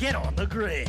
[0.00, 0.88] Get on the grid.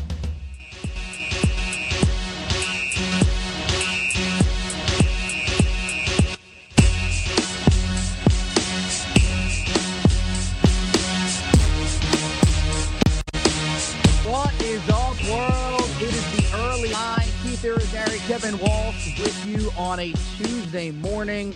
[14.25, 15.81] What is up, world?
[15.99, 17.19] It is the early line.
[17.43, 21.53] Keith Irizarry, Kevin Walsh with you on a Tuesday morning.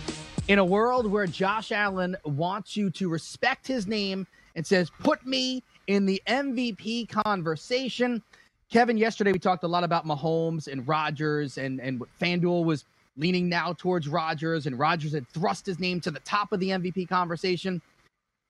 [0.48, 5.24] In a world where Josh Allen wants you to respect his name and says, put
[5.24, 8.22] me in the MVP conversation.
[8.70, 12.84] Kevin, yesterday we talked a lot about Mahomes and Rodgers, and, and FanDuel was
[13.16, 16.70] leaning now towards Rodgers, and Rodgers had thrust his name to the top of the
[16.70, 17.80] MVP conversation.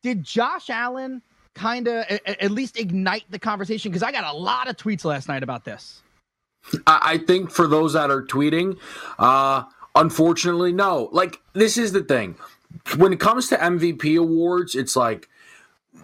[0.02, 1.22] Did Josh Allen
[1.54, 3.90] kind of at least ignite the conversation?
[3.90, 6.02] Because I got a lot of tweets last night about this.
[6.86, 8.78] I, think for those that are tweeting,
[9.18, 11.08] uh, unfortunately, no.
[11.12, 12.36] Like this is the thing.
[12.96, 15.28] When it comes to MVP awards, it's like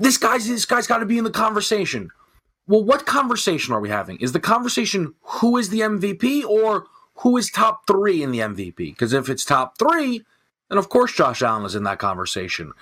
[0.00, 2.10] this guy's this guy's got to be in the conversation.
[2.68, 4.18] Well, what conversation are we having?
[4.18, 8.76] Is the conversation who is the MVP or who is top three in the MVP?
[8.76, 10.24] Because if it's top three,
[10.68, 12.72] then of course Josh Allen is in that conversation.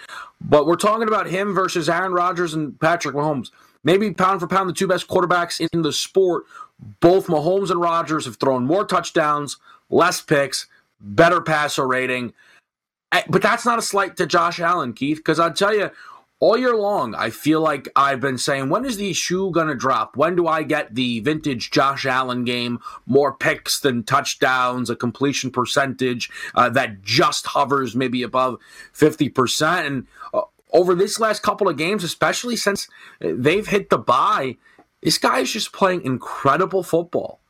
[0.40, 3.50] But we're talking about him versus Aaron Rodgers and Patrick Mahomes.
[3.82, 6.44] Maybe pound for pound, the two best quarterbacks in the sport.
[7.00, 9.56] Both Mahomes and Rodgers have thrown more touchdowns,
[9.88, 10.66] less picks,
[11.00, 12.34] better passer rating.
[13.12, 15.90] Eh, But that's not a slight to Josh Allen, Keith, because I'll tell you,
[16.40, 19.74] all year long, I feel like I've been saying, when is the shoe going to
[19.74, 20.16] drop?
[20.16, 22.80] When do I get the vintage Josh Allen game?
[23.06, 28.58] More picks than touchdowns, a completion percentage uh, that just hovers maybe above
[28.94, 29.86] 50%.
[29.86, 30.42] And uh,
[30.72, 32.88] over this last couple of games, especially since
[33.20, 34.56] they've hit the bye,
[35.02, 37.40] this guy is just playing incredible football.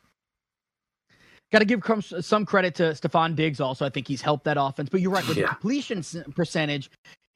[1.53, 1.83] Got to give
[2.21, 3.84] some credit to Stefon Diggs also.
[3.84, 4.89] I think he's helped that offense.
[4.89, 6.91] But you're right, with the completion percentage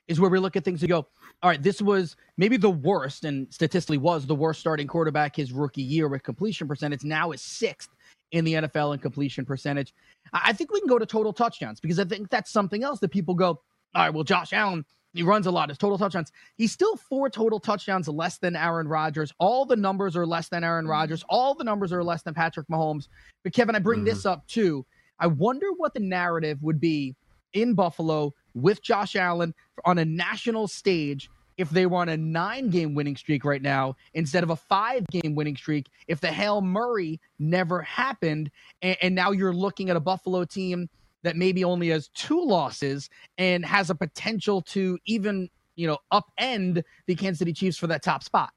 [0.08, 1.06] is where we look at things and go,
[1.42, 5.52] all right, this was maybe the worst, and statistically was the worst starting quarterback his
[5.52, 7.04] rookie year with completion percentage.
[7.04, 7.90] Now is sixth
[8.32, 9.94] in the NFL in completion percentage.
[10.32, 13.10] I think we can go to total touchdowns because I think that's something else that
[13.10, 13.62] people go, all
[13.94, 15.68] right, well, Josh Allen, he runs a lot.
[15.68, 16.32] His total touchdowns.
[16.56, 19.32] He's still four total touchdowns less than Aaron Rodgers.
[19.38, 21.24] All the numbers are less than Aaron Rodgers.
[21.28, 23.06] All the numbers are less than Patrick Mahomes.
[23.44, 24.06] But Kevin, I bring Mhm.
[24.06, 24.84] this up too.
[25.20, 27.14] I wonder what the narrative would be
[27.54, 29.54] in Buffalo with Josh Allen
[29.84, 33.96] on a national stage if they were on a nine game winning streak right now
[34.12, 38.50] instead of a five game winning streak, if the Hail Murray never happened.
[38.82, 40.88] And, and now you're looking at a Buffalo team
[41.22, 46.82] that maybe only has two losses and has a potential to even, you know, upend
[47.06, 48.50] the Kansas City Chiefs for that top spot.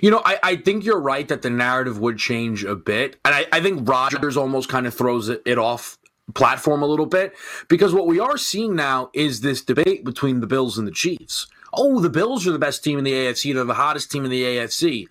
[0.00, 3.16] You know, I, I think you're right that the narrative would change a bit.
[3.24, 5.98] And I, I think Rodgers almost kind of throws it, it off
[6.32, 7.34] platform a little bit
[7.68, 11.46] because what we are seeing now is this debate between the Bills and the Chiefs.
[11.72, 13.52] Oh, the Bills are the best team in the AFC.
[13.52, 15.06] They're the hottest team in the AFC.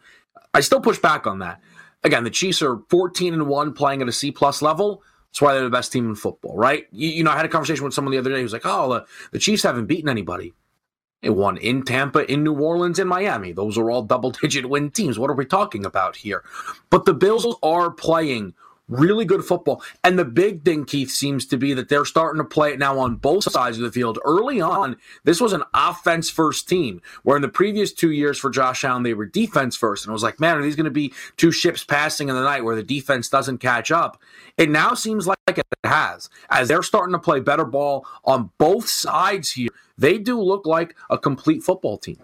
[0.53, 1.61] I still push back on that.
[2.03, 5.03] Again, the Chiefs are 14 and 1 playing at a C plus level.
[5.29, 6.85] That's why they're the best team in football, right?
[6.91, 8.65] You, you know, I had a conversation with someone the other day who was like,
[8.65, 10.53] oh, the, the Chiefs haven't beaten anybody.
[11.21, 13.53] They won in Tampa, in New Orleans, in Miami.
[13.53, 15.17] Those are all double digit win teams.
[15.17, 16.43] What are we talking about here?
[16.89, 18.53] But the Bills are playing
[18.93, 19.81] really good football.
[20.03, 22.99] And the big thing, Keith, seems to be that they're starting to play it now
[22.99, 24.19] on both sides of the field.
[24.23, 28.49] Early on, this was an offense first team, where in the previous two years for
[28.49, 30.05] Josh Allen, they were defense first.
[30.05, 32.43] And it was like, man, are these going to be two ships passing in the
[32.43, 34.21] night where the defense doesn't catch up?
[34.57, 36.29] It now seems like it has.
[36.49, 40.95] As they're starting to play better ball on both sides here, they do look like
[41.09, 42.17] a complete football team.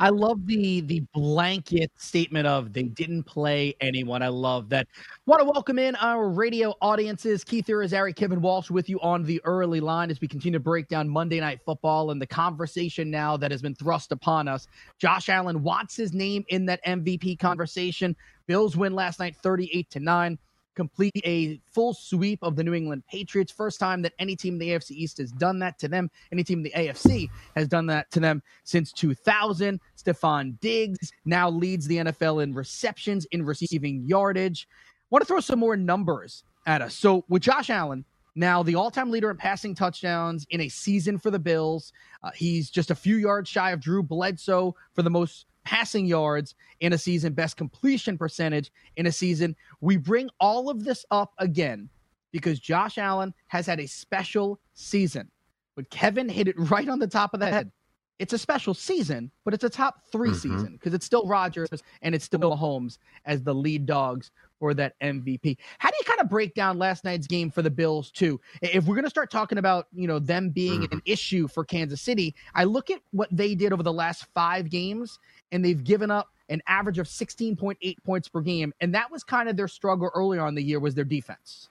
[0.00, 4.22] I love the the blanket statement of they didn't play anyone.
[4.22, 4.88] I love that.
[5.26, 7.44] Want to welcome in our radio audiences.
[7.44, 10.88] Keith Irizarry, Kevin Walsh with you on the early line as we continue to break
[10.88, 14.68] down Monday Night Football and the conversation now that has been thrust upon us.
[14.98, 18.16] Josh Allen wants his name in that MVP conversation.
[18.46, 20.38] Bills win last night 38 to 9
[20.74, 23.52] complete a full sweep of the New England Patriots.
[23.52, 26.10] First time that any team in the AFC East has done that to them.
[26.32, 29.80] Any team in the AFC has done that to them since 2000.
[29.96, 34.68] Stefon Diggs now leads the NFL in receptions, in receiving yardage.
[35.10, 36.94] Want to throw some more numbers at us.
[36.94, 41.30] So with Josh Allen, now the all-time leader in passing touchdowns in a season for
[41.30, 41.92] the Bills.
[42.22, 46.54] Uh, he's just a few yards shy of Drew Bledsoe for the most passing yards
[46.80, 49.54] in a season, best completion percentage in a season.
[49.80, 51.88] We bring all of this up again
[52.32, 55.30] because Josh Allen has had a special season.
[55.76, 57.70] But Kevin hit it right on the top of the head.
[58.18, 60.38] It's a special season, but it's a top 3 mm-hmm.
[60.38, 61.70] season because it's still Rodgers
[62.02, 65.56] and it's still Mahomes as the lead dogs for that MVP.
[65.78, 68.38] How do you kind of break down last night's game for the Bills too?
[68.60, 70.96] If we're going to start talking about, you know, them being mm-hmm.
[70.96, 74.68] an issue for Kansas City, I look at what they did over the last 5
[74.68, 75.18] games
[75.52, 79.48] and they've given up an average of 16.8 points per game and that was kind
[79.48, 81.68] of their struggle earlier on the year was their defense.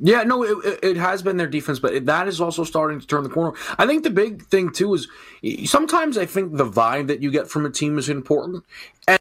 [0.00, 3.22] Yeah, no, it, it has been their defense, but that is also starting to turn
[3.22, 3.56] the corner.
[3.78, 5.08] I think the big thing too is
[5.64, 8.64] sometimes I think the vibe that you get from a team is important,
[9.06, 9.20] and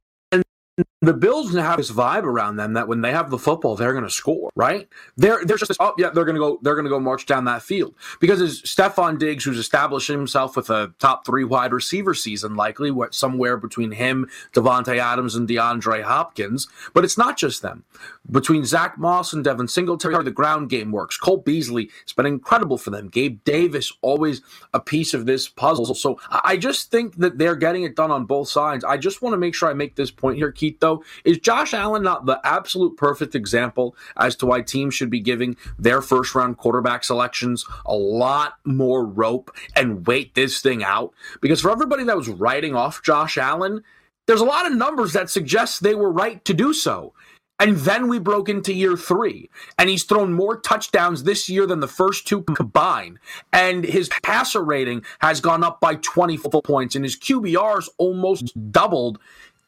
[1.01, 4.03] the Bills have this vibe around them that when they have the football, they're going
[4.03, 4.51] to score.
[4.55, 4.87] Right?
[5.17, 7.25] They're they're just this, oh yeah, they're going to go they're going to go march
[7.25, 11.73] down that field because as Stefon Diggs, who's establishing himself with a top three wide
[11.73, 16.67] receiver season, likely what somewhere between him, Davante Adams, and DeAndre Hopkins.
[16.93, 17.83] But it's not just them.
[18.29, 21.17] Between Zach Moss and Devin Singletary, the ground game works.
[21.17, 23.07] Cole Beasley has been incredible for them.
[23.07, 24.41] Gabe Davis always
[24.73, 25.93] a piece of this puzzle.
[25.95, 28.83] So I just think that they're getting it done on both sides.
[28.83, 30.70] I just want to make sure I make this point here, Keith.
[30.79, 35.19] Though is Josh Allen not the absolute perfect example as to why teams should be
[35.19, 41.13] giving their first round quarterback selections a lot more rope and wait this thing out?
[41.41, 43.83] Because for everybody that was writing off Josh Allen,
[44.27, 47.13] there's a lot of numbers that suggest they were right to do so.
[47.62, 49.47] And then we broke into year three,
[49.77, 53.19] and he's thrown more touchdowns this year than the first two combined.
[53.53, 59.19] And his passer rating has gone up by 24 points, and his QBR's almost doubled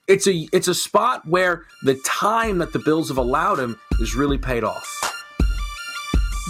[0.08, 4.16] it's a it's a spot where the time that the Bills have allowed him is
[4.16, 4.90] really paid off.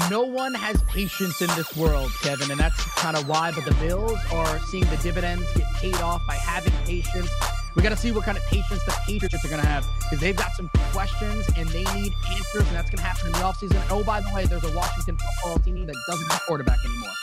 [0.09, 3.51] No one has patience in this world, Kevin, and that's kind of why.
[3.51, 7.29] But the Bills are seeing the dividends get paid off by having patience.
[7.75, 10.19] We got to see what kind of patience the Patriots are going to have because
[10.19, 13.39] they've got some questions and they need answers, and that's going to happen in the
[13.39, 13.81] offseason.
[13.91, 17.13] Oh, by the way, there's a Washington football team that doesn't have quarterback anymore.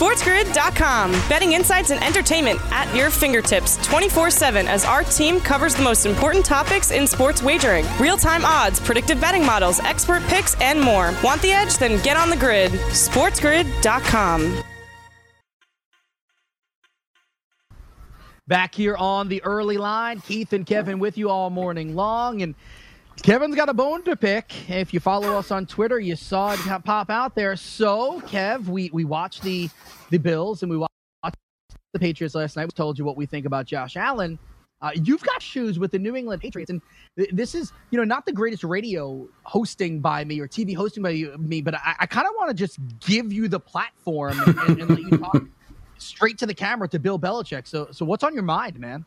[0.00, 1.12] SportsGrid.com.
[1.28, 6.06] Betting insights and entertainment at your fingertips 24 7 as our team covers the most
[6.06, 11.12] important topics in sports wagering real time odds, predictive betting models, expert picks, and more.
[11.22, 11.76] Want the edge?
[11.76, 12.72] Then get on the grid.
[12.72, 14.62] SportsGrid.com.
[18.48, 22.40] Back here on the early line, Keith and Kevin with you all morning long.
[22.40, 22.54] And
[23.22, 24.70] Kevin's got a bone to pick.
[24.70, 27.54] If you follow us on Twitter, you saw it pop out there.
[27.54, 29.68] So, Kev, we we watched the
[30.08, 30.90] the Bills and we watched
[31.92, 32.64] the Patriots last night.
[32.64, 34.38] We told you what we think about Josh Allen.
[34.82, 36.80] Uh, you've got shoes with the New England Patriots, and
[37.18, 41.02] th- this is, you know, not the greatest radio hosting by me or TV hosting
[41.02, 44.40] by you, me, but I, I kind of want to just give you the platform
[44.40, 45.42] and, and, and let you talk
[45.98, 47.68] straight to the camera to Bill Belichick.
[47.68, 49.04] So, so what's on your mind, man?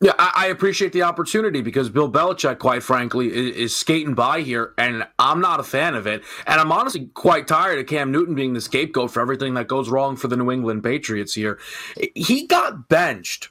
[0.00, 4.40] Yeah, I, I, appreciate the opportunity because Bill Belichick, quite frankly, is, is, skating by
[4.40, 6.22] here, and I'm not a fan of it.
[6.46, 9.88] And I'm honestly quite tired of Cam Newton being the scapegoat for everything that goes
[9.88, 11.58] wrong for the New England Patriots here.
[12.14, 13.50] He got benched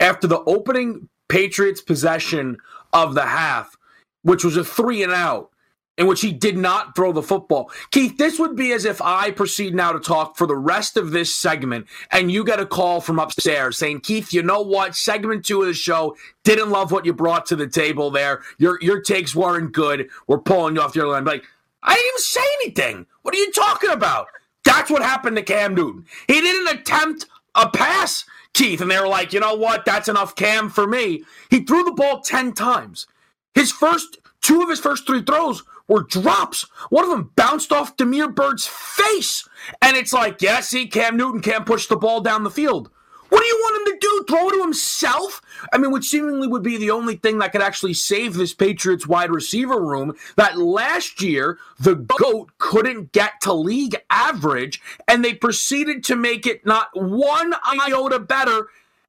[0.00, 2.58] after the opening Patriots possession
[2.92, 3.76] of the half,
[4.22, 5.50] which was a three and out
[5.96, 7.70] in which he did not throw the football.
[7.90, 11.12] Keith, this would be as if I proceed now to talk for the rest of
[11.12, 14.96] this segment and you get a call from upstairs saying, Keith, you know what?
[14.96, 18.42] Segment two of the show didn't love what you brought to the table there.
[18.58, 20.08] Your your takes weren't good.
[20.26, 21.24] We're pulling you off your line.
[21.24, 21.44] Like,
[21.82, 23.06] I didn't even say anything.
[23.22, 24.26] What are you talking about?
[24.64, 26.06] That's what happened to Cam Newton.
[26.26, 29.84] He didn't attempt a pass, Keith, and they were like, you know what?
[29.84, 31.22] That's enough Cam for me.
[31.50, 33.06] He threw the ball 10 times.
[33.54, 36.62] His first two of his first three throws were drops.
[36.90, 39.48] One of them bounced off Damiere Byrd's face.
[39.82, 42.90] And it's like, yeah, see, Cam Newton can't push the ball down the field.
[43.28, 44.24] What do you want him to do?
[44.28, 45.42] Throw it to himself?
[45.72, 49.08] I mean, which seemingly would be the only thing that could actually save this Patriots
[49.08, 50.14] wide receiver room.
[50.36, 56.46] That last year, the GOAT couldn't get to league average, and they proceeded to make
[56.46, 58.68] it not one iota better.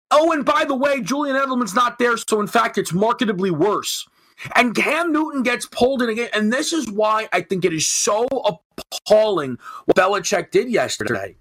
[0.09, 4.07] Oh, and by the way, Julian Edelman's not there, so in fact, it's marketably worse.
[4.55, 6.29] And Cam Newton gets pulled in again.
[6.33, 11.35] And this is why I think it is so appalling what Belichick did yesterday.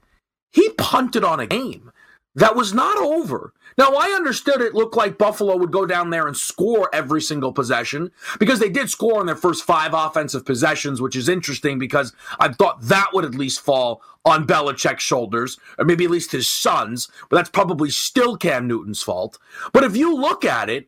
[0.52, 1.90] He punted on a game
[2.36, 3.52] that was not over.
[3.78, 7.52] Now, I understood it looked like Buffalo would go down there and score every single
[7.52, 12.12] possession because they did score on their first five offensive possessions, which is interesting because
[12.38, 16.48] I thought that would at least fall on Belichick's shoulders, or maybe at least his
[16.48, 19.38] son's, but that's probably still Cam Newton's fault.
[19.72, 20.86] But if you look at it,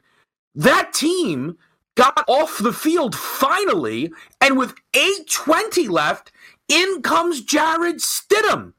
[0.54, 1.58] that team
[1.96, 6.30] got off the field finally, and with 8:20 left
[6.68, 8.72] In comes Jarrett Stidham.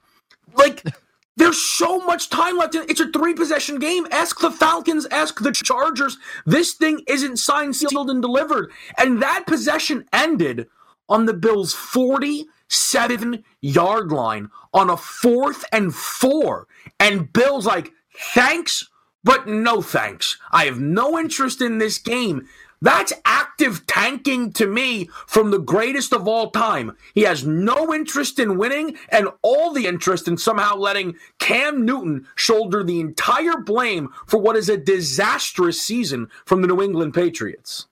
[0.53, 0.83] Like,
[1.37, 2.75] there's so much time left.
[2.75, 4.07] It's a three possession game.
[4.11, 6.17] Ask the Falcons, ask the Chargers.
[6.45, 8.71] This thing isn't signed, sealed, and delivered.
[8.97, 10.67] And that possession ended
[11.09, 16.67] on the Bills' 47 yard line on a fourth and four.
[16.99, 17.91] And Bill's like,
[18.33, 18.89] thanks,
[19.23, 20.37] but no thanks.
[20.51, 22.47] I have no interest in this game.
[22.81, 26.95] That's active tanking to me from the greatest of all time.
[27.15, 32.27] He has no interest in winning and all the interest in somehow letting Cam Newton
[32.35, 37.87] shoulder the entire blame for what is a disastrous season from the New England Patriots.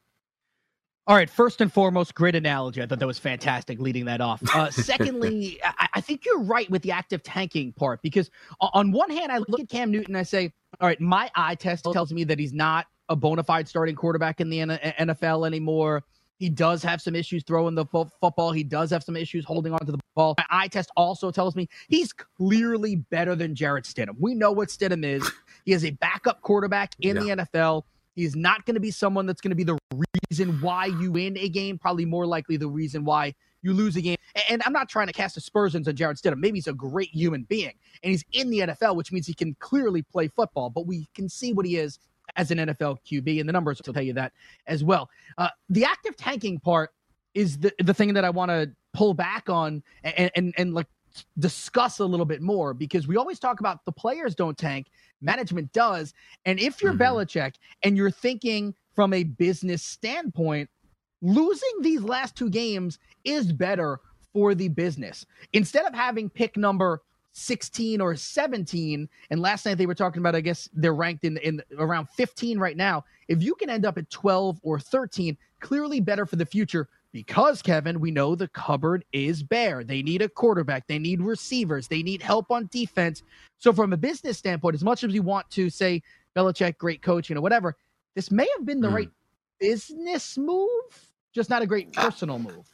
[1.08, 1.30] All right.
[1.30, 2.82] First and foremost, great analogy.
[2.82, 4.42] I thought that was fantastic leading that off.
[4.56, 9.12] Uh, secondly, I, I, think you're right with the active tanking part because on one
[9.12, 10.52] hand, I look at Cam Newton and I say,
[10.82, 14.42] all right, my eye test tells me that he's not a bona fide starting quarterback
[14.42, 16.04] in the NFL anymore.
[16.38, 18.52] He does have some issues throwing the fo- football.
[18.52, 20.36] He does have some issues holding on to the ball.
[20.38, 24.16] My eye test also tells me he's clearly better than Jarrett Stidham.
[24.20, 25.30] We know what Stidham is.
[25.64, 27.36] He is a backup quarterback in yeah.
[27.36, 27.84] the NFL.
[28.16, 29.78] He's not going to be someone that's going to be the
[30.30, 34.02] reason why you win a game, probably more likely the reason why you lose a
[34.02, 34.18] game.
[34.50, 36.38] And I'm not trying to cast aspersions on Jarrett Stidham.
[36.38, 39.56] Maybe he's a great human being and he's in the NFL, which means he can
[39.60, 42.00] clearly play football, but we can see what he is
[42.36, 44.34] as an NFL QB, and the numbers will tell you that
[44.68, 45.10] as well.
[45.38, 46.92] Uh, the active tanking part
[47.34, 50.88] is the, the thing that I want to pull back on and, and, and like
[51.40, 54.88] discuss a little bit more because we always talk about the players don't tank,
[55.22, 56.14] management does.
[56.46, 57.02] And if you're mm-hmm.
[57.02, 60.70] Belichick and you're thinking from a business standpoint,
[61.22, 64.00] losing these last two games is better
[64.34, 65.26] for the business.
[65.54, 67.02] Instead of having pick number
[67.38, 71.36] 16 or 17 and last night they were talking about i guess they're ranked in
[71.38, 76.00] in around 15 right now if you can end up at 12 or 13 clearly
[76.00, 79.86] better for the future because Kevin, we know the cupboard is bare.
[79.86, 83.24] They need a quarterback, they need receivers, they need help on defense.
[83.58, 86.04] So, from a business standpoint, as much as we want to say
[86.36, 87.78] Belichick, great coach, you know, whatever,
[88.16, 88.96] this may have been the mm.
[88.96, 89.10] right
[89.62, 90.70] business move,
[91.34, 92.70] just not a great personal move.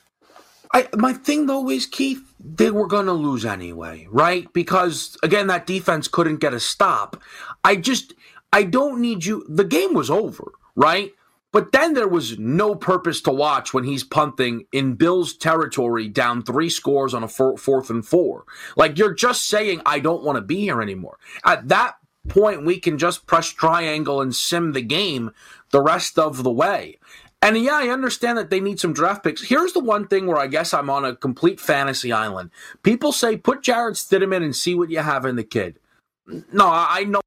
[0.74, 4.52] I, my thing though is Keith, they were going to lose anyway, right?
[4.54, 7.22] Because again, that defense couldn't get a stop.
[7.64, 8.14] I just,
[8.54, 9.46] I don't need you.
[9.50, 11.12] The game was over, right?
[11.52, 16.44] But then there was no purpose to watch when he's punting in Bill's territory down
[16.44, 18.46] three scores on a fourth and four.
[18.78, 21.18] Like you're just saying, I don't want to be here anymore.
[21.44, 21.96] At that
[22.30, 25.32] point, we can just press triangle and sim the game
[25.72, 27.00] the rest of the way.
[27.42, 29.42] And yeah, I understand that they need some draft picks.
[29.42, 32.52] Here's the one thing where I guess I'm on a complete fantasy island.
[32.84, 35.80] People say put Jarrett Stidham in and see what you have in the kid.
[36.54, 37.22] No, I know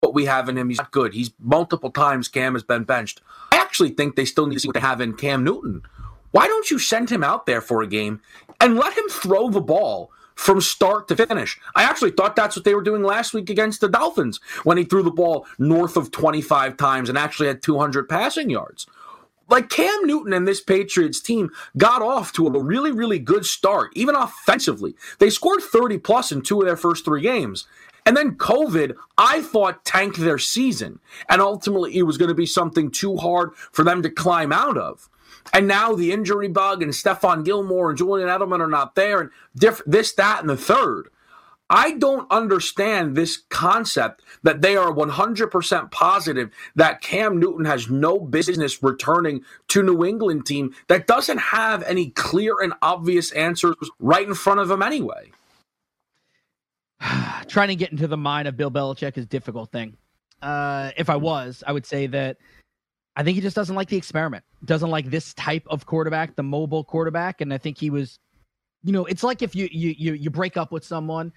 [0.00, 0.68] what we have in him.
[0.68, 1.14] He's not good.
[1.14, 3.20] He's multiple times Cam has been benched.
[3.52, 5.82] I actually think they still need to see what they have in Cam Newton.
[6.32, 8.20] Why don't you send him out there for a game
[8.60, 11.60] and let him throw the ball from start to finish?
[11.76, 14.84] I actually thought that's what they were doing last week against the Dolphins when he
[14.84, 18.86] threw the ball north of 25 times and actually had 200 passing yards.
[19.52, 23.92] Like Cam Newton and this Patriots team got off to a really, really good start,
[23.94, 24.94] even offensively.
[25.18, 27.66] They scored 30 plus in two of their first three games.
[28.06, 31.00] And then COVID, I thought, tanked their season.
[31.28, 34.78] And ultimately, it was going to be something too hard for them to climb out
[34.78, 35.10] of.
[35.52, 39.30] And now the injury bug and Stephon Gilmore and Julian Edelman are not there, and
[39.54, 41.10] diff- this, that, and the third.
[41.74, 48.20] I don't understand this concept that they are 100% positive that Cam Newton has no
[48.20, 54.28] business returning to New England team that doesn't have any clear and obvious answers right
[54.28, 55.32] in front of him anyway.
[57.48, 59.96] Trying to get into the mind of Bill Belichick is a difficult thing.
[60.42, 62.36] Uh, if I was, I would say that
[63.16, 64.44] I think he just doesn't like the experiment.
[64.66, 68.18] Doesn't like this type of quarterback, the mobile quarterback, and I think he was
[68.84, 71.32] you know, it's like if you you you you break up with someone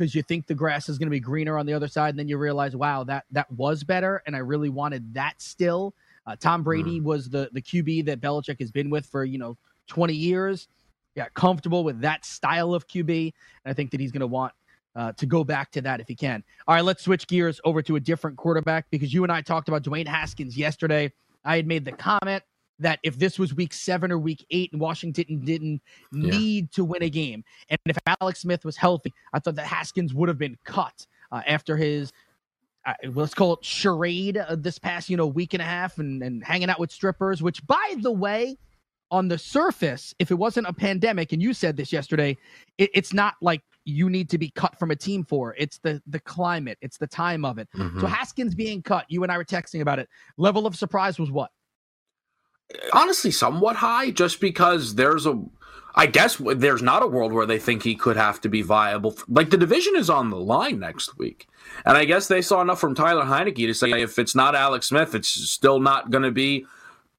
[0.00, 2.18] because you think the grass is going to be greener on the other side, and
[2.18, 5.94] then you realize, wow, that that was better, and I really wanted that still.
[6.26, 7.04] Uh, Tom Brady mm.
[7.04, 10.68] was the the QB that Belichick has been with for you know 20 years.
[11.16, 13.32] Got comfortable with that style of QB,
[13.64, 14.54] and I think that he's going to want
[14.96, 16.42] uh, to go back to that if he can.
[16.66, 19.68] All right, let's switch gears over to a different quarterback because you and I talked
[19.68, 21.12] about Dwayne Haskins yesterday.
[21.44, 22.42] I had made the comment
[22.80, 25.80] that if this was week seven or week eight and Washington didn't
[26.12, 26.30] yeah.
[26.30, 30.12] need to win a game, and if Alex Smith was healthy, I thought that Haskins
[30.14, 32.12] would have been cut uh, after his.
[32.86, 36.22] Uh, let's call it charade uh, this past you know week and a half and,
[36.22, 38.56] and hanging out with strippers which by the way
[39.10, 42.34] on the surface if it wasn't a pandemic and you said this yesterday
[42.78, 46.02] it, it's not like you need to be cut from a team for it's the
[46.06, 48.00] the climate it's the time of it mm-hmm.
[48.00, 50.08] so haskins being cut you and i were texting about it
[50.38, 51.50] level of surprise was what
[52.92, 55.40] honestly somewhat high just because there's a
[55.94, 59.16] I guess there's not a world where they think he could have to be viable.
[59.28, 61.48] Like the division is on the line next week.
[61.84, 64.86] And I guess they saw enough from Taylor Heinicke to say if it's not Alex
[64.86, 66.66] Smith, it's still not going to be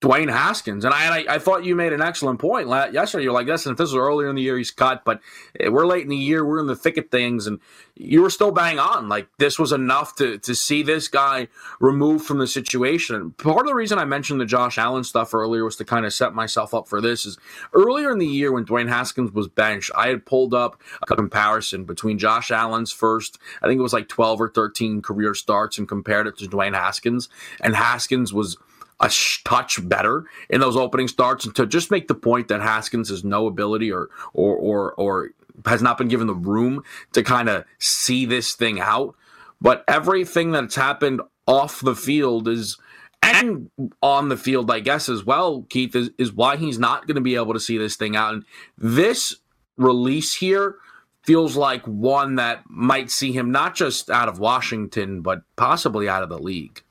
[0.01, 0.83] Dwayne Haskins.
[0.83, 3.23] And I, I, I thought you made an excellent point yesterday.
[3.23, 5.21] You're like, listen, if this was earlier in the year, he's cut, but
[5.59, 7.59] eh, we're late in the year, we're in the thick of things, and
[7.95, 9.09] you were still bang on.
[9.09, 13.31] Like this was enough to to see this guy removed from the situation.
[13.31, 16.13] Part of the reason I mentioned the Josh Allen stuff earlier was to kind of
[16.13, 17.27] set myself up for this.
[17.27, 17.37] Is
[17.73, 21.85] earlier in the year when Dwayne Haskins was benched, I had pulled up a comparison
[21.85, 25.87] between Josh Allen's first, I think it was like 12 or 13 career starts, and
[25.87, 27.29] compared it to Dwayne Haskins,
[27.61, 28.57] and Haskins was
[29.01, 29.09] a
[29.43, 33.23] touch better in those opening starts and to just make the point that Haskins has
[33.23, 35.29] no ability or or or or
[35.65, 39.15] has not been given the room to kind of see this thing out.
[39.59, 42.77] But everything that's happened off the field is
[43.23, 43.69] and
[44.01, 47.21] on the field, I guess, as well, Keith, is, is why he's not going to
[47.21, 48.33] be able to see this thing out.
[48.33, 48.45] And
[48.77, 49.35] this
[49.77, 50.77] release here
[51.23, 56.23] feels like one that might see him not just out of Washington, but possibly out
[56.23, 56.81] of the league.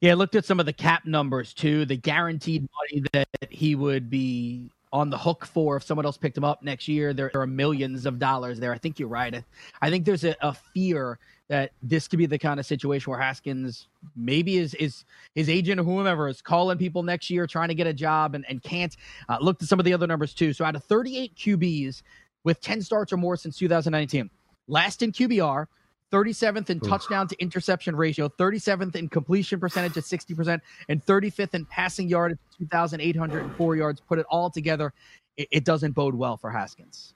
[0.00, 3.74] Yeah, I looked at some of the cap numbers too, the guaranteed money that he
[3.74, 7.12] would be on the hook for if someone else picked him up next year.
[7.12, 8.72] There, are millions of dollars there.
[8.72, 9.42] I think you're right.
[9.82, 13.20] I think there's a, a, fear that this could be the kind of situation where
[13.20, 17.74] Haskins maybe is is his agent or whomever is calling people next year trying to
[17.74, 18.96] get a job and, and can't.
[19.28, 20.52] Uh, looked at some of the other numbers too.
[20.52, 22.02] So out of 38 QBs
[22.44, 24.30] with 10 starts or more since 2019,
[24.68, 25.66] last in QBR,
[26.12, 31.64] 37th in touchdown to interception ratio, 37th in completion percentage at 60%, and 35th in
[31.66, 34.00] passing yard at 2,804 yards.
[34.00, 34.92] Put it all together,
[35.36, 37.14] it, it doesn't bode well for Haskins.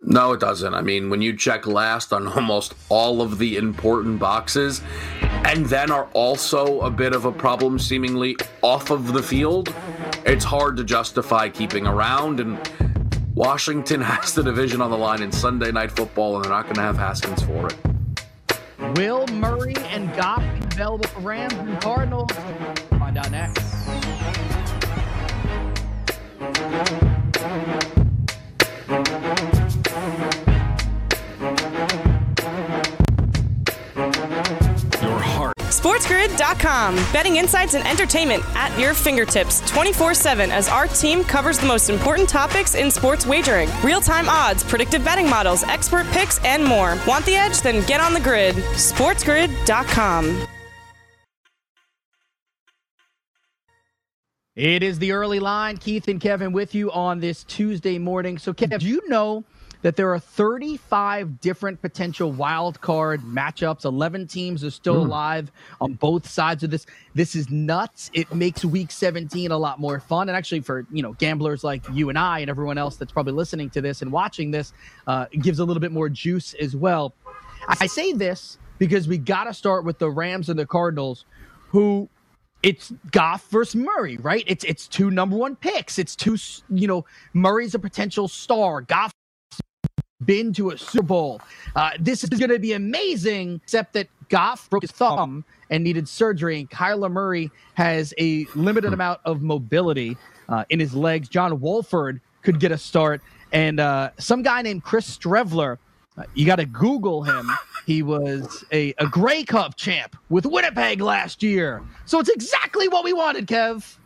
[0.00, 0.74] No, it doesn't.
[0.74, 4.80] I mean, when you check last on almost all of the important boxes,
[5.20, 9.74] and then are also a bit of a problem seemingly off of the field,
[10.24, 12.38] it's hard to justify keeping around.
[12.38, 12.58] And
[13.34, 16.76] Washington has the division on the line in Sunday night football, and they're not going
[16.76, 17.97] to have Haskins for it.
[18.78, 22.30] Will Murray and Goff be available for Rams and Cardinals?
[22.90, 23.68] Find out next.
[35.78, 36.96] SportsGrid.com.
[37.12, 41.88] Betting insights and entertainment at your fingertips 24 7 as our team covers the most
[41.88, 46.98] important topics in sports wagering real time odds, predictive betting models, expert picks, and more.
[47.06, 47.60] Want the edge?
[47.60, 48.56] Then get on the grid.
[48.56, 50.46] SportsGrid.com.
[54.56, 55.76] It is the early line.
[55.76, 58.38] Keith and Kevin with you on this Tuesday morning.
[58.38, 59.44] So, Kev, do you know
[59.82, 63.84] that there are 35 different potential wild card matchups.
[63.84, 65.06] 11 teams are still mm.
[65.06, 66.86] alive on both sides of this.
[67.14, 68.10] This is nuts.
[68.12, 70.28] It makes week 17 a lot more fun.
[70.28, 73.32] And actually, for you know gamblers like you and I and everyone else that's probably
[73.32, 74.72] listening to this and watching this,
[75.06, 77.14] uh, it gives a little bit more juice as well.
[77.68, 81.24] I say this because we got to start with the Rams and the Cardinals,
[81.68, 82.08] who
[82.62, 84.44] it's Goff versus Murray, right?
[84.46, 85.98] It's it's two number one picks.
[85.98, 86.36] It's two,
[86.70, 88.80] you know, Murray's a potential star.
[88.80, 89.12] Goff
[90.24, 91.40] been to a Super Bowl.
[91.76, 96.08] Uh, this is going to be amazing, except that Goff broke his thumb and needed
[96.08, 96.60] surgery.
[96.60, 100.16] And Kyler Murray has a limited amount of mobility
[100.48, 101.28] uh, in his legs.
[101.28, 103.20] John Wolford could get a start.
[103.52, 105.78] And uh, some guy named Chris Streveler,
[106.16, 107.50] uh, you got to Google him.
[107.86, 111.82] He was a, a Grey Cup champ with Winnipeg last year.
[112.04, 113.96] So it's exactly what we wanted, Kev.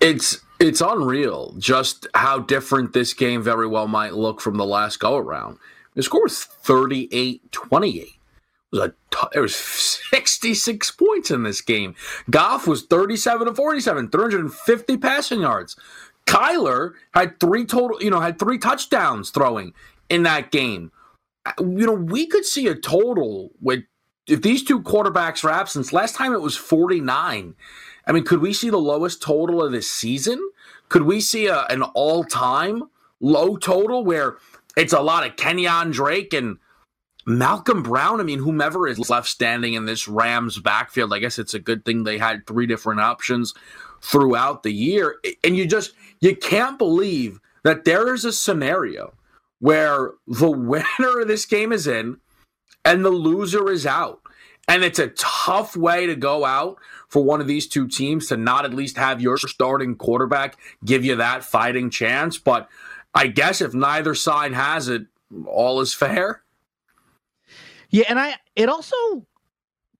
[0.00, 5.00] It's it's unreal just how different this game very well might look from the last
[5.00, 5.58] go around.
[5.94, 8.02] The score was 38 28.
[8.02, 8.90] It was
[9.32, 11.94] there was 66 points in this game.
[12.30, 15.76] Goff was 37 to 47, 350 passing yards.
[16.26, 19.74] Kyler had three total, you know, had three touchdowns throwing
[20.08, 20.92] in that game.
[21.58, 23.80] You know, we could see a total with
[24.28, 25.92] if these two quarterbacks were absent.
[25.92, 27.54] Last time it was 49.
[28.06, 30.40] I mean, could we see the lowest total of this season?
[30.88, 32.84] Could we see a, an all time
[33.20, 34.36] low total where
[34.76, 36.58] it's a lot of Kenyan Drake and
[37.24, 38.20] Malcolm Brown?
[38.20, 41.84] I mean, whomever is left standing in this Rams backfield, I guess it's a good
[41.84, 43.54] thing they had three different options
[44.02, 45.16] throughout the year.
[45.44, 49.14] And you just, you can't believe that there is a scenario
[49.60, 52.18] where the winner of this game is in
[52.84, 54.20] and the loser is out.
[54.68, 56.78] And it's a tough way to go out
[57.12, 61.04] for one of these two teams to not at least have your starting quarterback give
[61.04, 62.38] you that fighting chance.
[62.38, 62.70] But
[63.14, 65.02] I guess if neither side has it,
[65.44, 66.42] all is fair.
[67.90, 68.96] Yeah, and I it also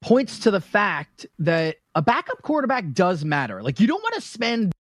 [0.01, 3.63] points to the fact that a backup quarterback does matter.
[3.63, 4.73] Like you don't want to spend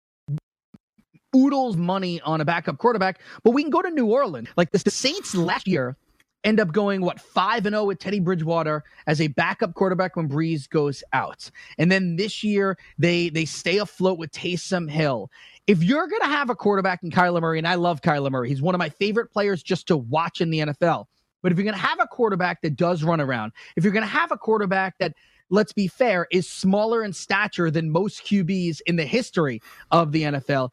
[1.36, 4.48] oodles money on a backup quarterback, but we can go to New Orleans.
[4.56, 5.98] Like the Saints last year
[6.44, 10.28] end up going what 5 and 0 with Teddy Bridgewater as a backup quarterback when
[10.28, 11.50] Brees goes out.
[11.78, 15.30] And then this year they they stay afloat with Taysom Hill.
[15.66, 18.48] If you're going to have a quarterback in Kyler Murray and I love Kyler Murray,
[18.48, 21.06] he's one of my favorite players just to watch in the NFL.
[21.42, 24.04] But if you're going to have a quarterback that does run around, if you're going
[24.04, 25.14] to have a quarterback that
[25.50, 30.22] let's be fair, is smaller in stature than most QBs in the history of the
[30.22, 30.70] NFL.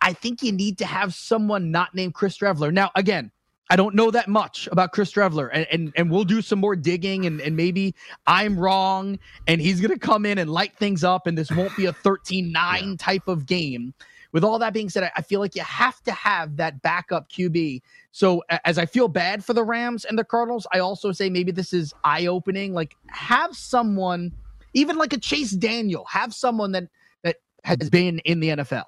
[0.00, 2.72] I, think you need to have someone not named Chris Streveler.
[2.72, 3.30] Now, again,
[3.70, 6.76] I don't know that much about Chris Streveler, and, and, and we'll do some more
[6.76, 7.94] digging, and, and maybe
[8.26, 11.74] I'm wrong, and he's going to come in and light things up, and this won't
[11.76, 12.94] be a 13 9 yeah.
[12.98, 13.94] type of game.
[14.32, 17.82] With all that being said, I feel like you have to have that backup QB.
[18.10, 21.52] So as I feel bad for the Rams and the Cardinals, I also say maybe
[21.52, 22.74] this is eye opening.
[22.74, 24.32] Like have someone,
[24.72, 26.88] even like a Chase Daniel, have someone that
[27.22, 28.86] that has been in the NFL.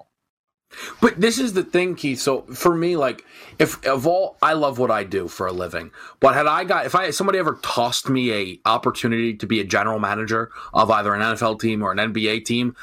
[1.01, 2.19] But this is the thing, Keith.
[2.19, 3.23] So for me, like,
[3.57, 5.91] if of all, I love what I do for a living.
[6.19, 9.63] But had I got, if I somebody ever tossed me a opportunity to be a
[9.63, 12.75] general manager of either an NFL team or an NBA team,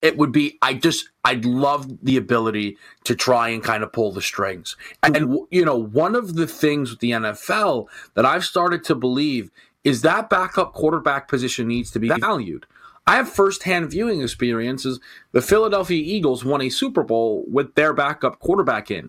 [0.00, 4.12] it would be I just I'd love the ability to try and kind of pull
[4.12, 4.76] the strings.
[5.02, 8.94] And, and you know, one of the things with the NFL that I've started to
[8.94, 9.50] believe
[9.84, 12.66] is that backup quarterback position needs to be valued.
[13.08, 15.00] I have firsthand viewing experiences.
[15.32, 19.08] The Philadelphia Eagles won a Super Bowl with their backup quarterback in.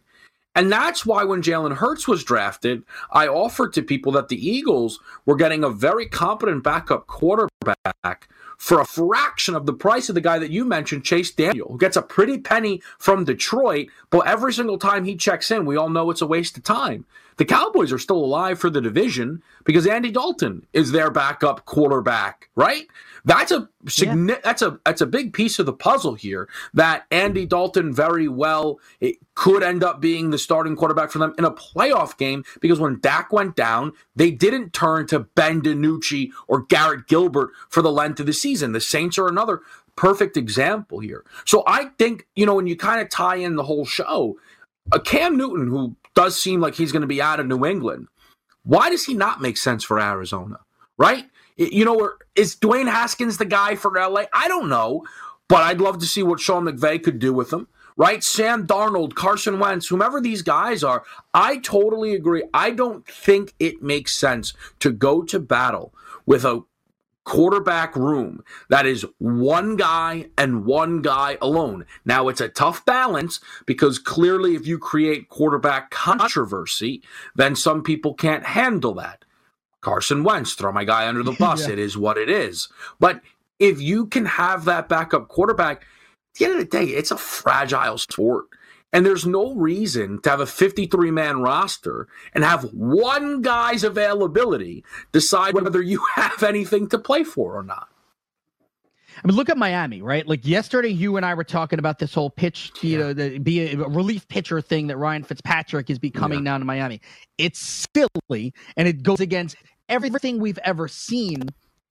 [0.55, 5.01] And that's why when Jalen Hurts was drafted, I offered to people that the Eagles
[5.25, 10.21] were getting a very competent backup quarterback for a fraction of the price of the
[10.21, 14.53] guy that you mentioned, Chase Daniel, who gets a pretty penny from Detroit, but every
[14.53, 17.05] single time he checks in, we all know it's a waste of time.
[17.39, 22.49] The Cowboys are still alive for the division because Andy Dalton is their backup quarterback,
[22.53, 22.85] right?
[23.23, 24.35] That's a yeah.
[24.43, 26.49] that's a that's a big piece of the puzzle here.
[26.73, 31.33] That Andy Dalton very well it could end up being the starting quarterback for them
[31.37, 36.31] in a playoff game because when Dak went down, they didn't turn to Ben DiNucci
[36.49, 38.73] or Garrett Gilbert for the length of the season.
[38.73, 39.61] The Saints are another
[39.95, 41.23] perfect example here.
[41.45, 44.37] So I think you know when you kind of tie in the whole show,
[44.91, 48.09] a Cam Newton who does seem like he's going to be out of New England.
[48.63, 50.59] Why does he not make sense for Arizona?
[50.97, 51.23] Right?
[51.55, 54.23] You know, is Dwayne Haskins the guy for LA?
[54.33, 55.05] I don't know,
[55.47, 57.69] but I'd love to see what Sean McVay could do with him.
[57.95, 58.21] Right?
[58.21, 62.43] Sam Darnold, Carson Wentz, whomever these guys are, I totally agree.
[62.53, 65.93] I don't think it makes sense to go to battle
[66.25, 66.63] with a
[67.25, 71.85] quarterback room that is one guy and one guy alone.
[72.05, 77.01] Now, it's a tough balance because clearly, if you create quarterback controversy,
[77.35, 79.25] then some people can't handle that.
[79.81, 81.67] Carson Wentz, throw my guy under the bus.
[81.67, 81.73] yeah.
[81.73, 82.69] It is what it is.
[82.99, 83.21] But
[83.59, 87.17] if you can have that backup quarterback, at the end of the day, it's a
[87.17, 88.45] fragile sport.
[88.91, 94.83] And there's no reason to have a 53 man roster and have one guy's availability
[95.11, 97.87] decide whether you have anything to play for or not.
[99.23, 100.25] I mean, look at Miami, right?
[100.25, 103.73] Like yesterday, you and I were talking about this whole pitch, you know, the, be
[103.73, 106.51] a relief pitcher thing that Ryan Fitzpatrick is becoming yeah.
[106.51, 107.01] now in Miami.
[107.37, 109.57] It's silly, and it goes against
[109.89, 111.41] everything we've ever seen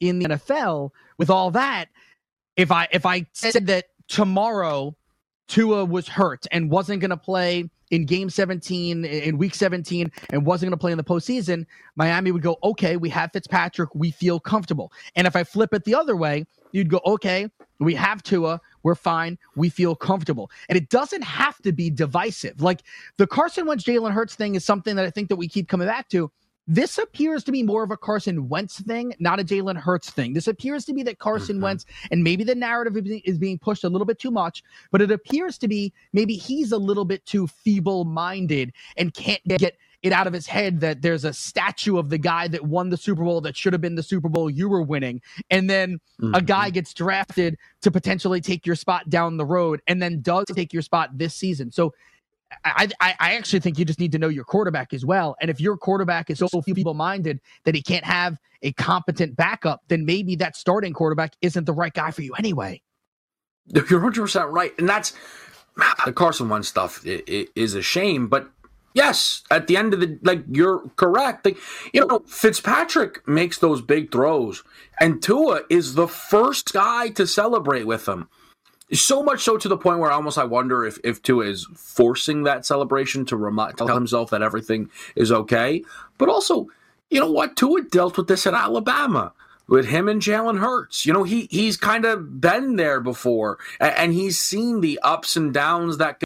[0.01, 0.91] in the NFL.
[1.19, 1.87] With all that,
[2.57, 4.97] if I if I said that tomorrow
[5.49, 10.47] Tua was hurt and wasn't going to play in game 17 in week 17 and
[10.47, 11.65] wasn't going to play in the postseason,
[11.97, 13.95] Miami would go, okay, we have Fitzpatrick.
[13.95, 14.93] We feel comfortable.
[15.17, 17.49] And if I flip it the other way, you'd go, okay,
[17.81, 18.61] we have Tua.
[18.83, 19.39] We're fine.
[19.57, 20.51] We feel comfortable.
[20.69, 22.61] And it doesn't have to be divisive.
[22.61, 22.83] Like
[23.17, 25.87] the Carson Wentz Jalen Hurts thing is something that I think that we keep coming
[25.87, 26.31] back to.
[26.71, 30.35] This appears to be more of a Carson Wentz thing, not a Jalen Hurts thing.
[30.35, 31.65] This appears to be that Carson mm-hmm.
[31.65, 35.11] Wentz, and maybe the narrative is being pushed a little bit too much, but it
[35.11, 40.13] appears to be maybe he's a little bit too feeble minded and can't get it
[40.13, 43.25] out of his head that there's a statue of the guy that won the Super
[43.25, 45.21] Bowl that should have been the Super Bowl you were winning.
[45.51, 46.35] And then mm-hmm.
[46.35, 50.45] a guy gets drafted to potentially take your spot down the road and then does
[50.55, 51.73] take your spot this season.
[51.73, 51.95] So
[52.65, 55.37] I, I, I actually think you just need to know your quarterback as well.
[55.41, 59.83] And if your quarterback is so feeble minded that he can't have a competent backup,
[59.89, 62.81] then maybe that starting quarterback isn't the right guy for you anyway.
[63.67, 64.73] You're 100% right.
[64.79, 65.13] And that's
[66.05, 68.29] the Carson Wentz stuff is a shame.
[68.29, 68.49] But
[68.95, 71.45] yes, at the end of the, like, you're correct.
[71.45, 71.59] Like,
[71.93, 74.65] you know, Fitzpatrick makes those big throws,
[74.99, 78.29] and Tua is the first guy to celebrate with them.
[78.93, 82.45] So much so to the point where almost I wonder if if Tua is forcing
[82.45, 85.85] that celebration to remind tell himself that everything is okay.
[86.17, 86.69] But also,
[87.11, 87.57] you know what?
[87.57, 89.33] Tua dealt with this at Alabama
[89.69, 91.07] with him and Jalen Hurts.
[91.07, 95.37] You know, he he's kind of been there before, and, and he's seen the ups
[95.37, 96.21] and downs that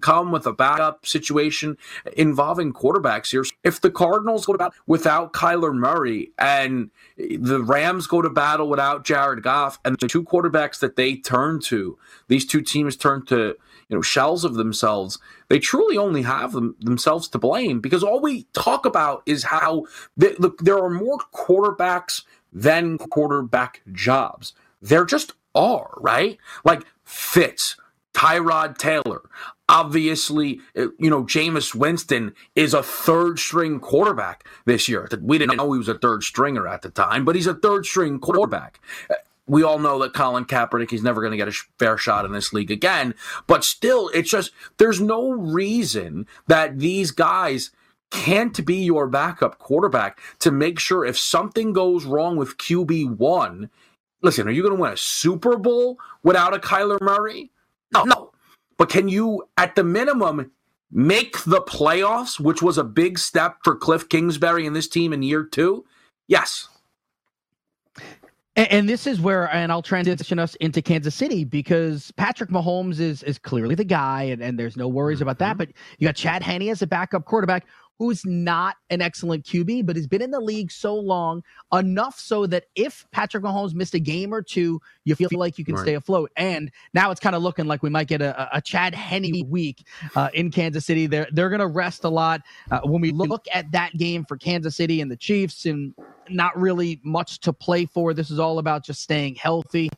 [0.00, 1.76] come with a backup situation
[2.16, 3.44] involving quarterbacks here.
[3.64, 8.68] If the Cardinals go to battle without Kyler Murray and the Rams go to battle
[8.68, 13.24] without Jared Goff and the two quarterbacks that they turn to, these two teams turn
[13.26, 13.56] to
[13.90, 18.20] you know shells of themselves they truly only have them, themselves to blame because all
[18.20, 19.84] we talk about is how
[20.16, 27.76] there are more quarterbacks than quarterback jobs there just are right like fitz
[28.20, 29.22] tyrod taylor
[29.68, 35.56] obviously uh, you know Jameis Winston is a third string quarterback this year we didn't
[35.56, 38.80] know he was a third stringer at the time but he's a third string quarterback
[39.08, 39.14] uh,
[39.50, 42.30] we all know that Colin Kaepernick he's never going to get a fair shot in
[42.30, 43.14] this league again.
[43.48, 47.72] But still, it's just there's no reason that these guys
[48.10, 53.70] can't be your backup quarterback to make sure if something goes wrong with QB one.
[54.22, 57.50] Listen, are you going to win a Super Bowl without a Kyler Murray?
[57.92, 58.32] No, no.
[58.76, 60.50] But can you, at the minimum,
[60.90, 65.22] make the playoffs, which was a big step for Cliff Kingsbury and this team in
[65.22, 65.84] year two?
[66.28, 66.68] Yes.
[68.56, 72.98] And, and, this is where, and I'll transition us into Kansas City because Patrick Mahomes
[72.98, 75.52] is is clearly the guy, and, and there's no worries about that.
[75.52, 75.58] Mm-hmm.
[75.58, 77.66] But you got Chad Henne as a backup quarterback
[78.00, 82.46] who's not an excellent QB, but has been in the league so long, enough so
[82.46, 85.82] that if Patrick Mahomes missed a game or two, you feel like you can right.
[85.82, 86.32] stay afloat.
[86.38, 89.86] And now it's kind of looking like we might get a, a Chad Henne week
[90.16, 91.06] uh, in Kansas City.
[91.06, 92.40] They're they're going to rest a lot.
[92.70, 95.94] Uh, when we look at that game for Kansas City and the Chiefs, and
[96.30, 98.14] not really much to play for.
[98.14, 99.90] This is all about just staying healthy.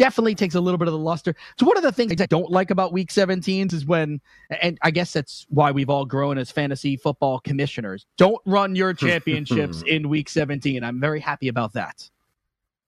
[0.00, 1.34] Definitely takes a little bit of the luster.
[1.58, 4.22] So one of the things I don't like about week 17s is when,
[4.62, 8.06] and I guess that's why we've all grown as fantasy football commissioners.
[8.16, 10.82] Don't run your championships in week 17.
[10.82, 12.08] I'm very happy about that.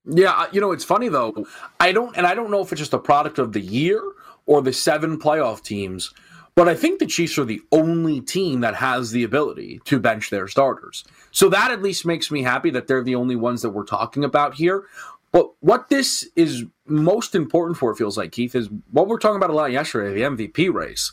[0.07, 1.47] Yeah, uh, you know, it's funny though.
[1.79, 4.03] I don't, and I don't know if it's just a product of the year
[4.47, 6.15] or the seven playoff teams
[6.55, 10.29] but I think the Chiefs are the only team that has the ability to bench
[10.29, 11.03] their starters.
[11.31, 14.23] So that at least makes me happy that they're the only ones that we're talking
[14.23, 14.85] about here.
[15.33, 19.37] But what this is most important for, it feels like, Keith, is what we're talking
[19.37, 21.13] about a lot yesterday the MVP race.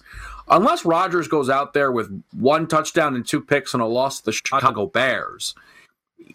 [0.50, 4.26] Unless Rodgers goes out there with one touchdown and two picks and a loss to
[4.26, 5.56] the Chicago Bears,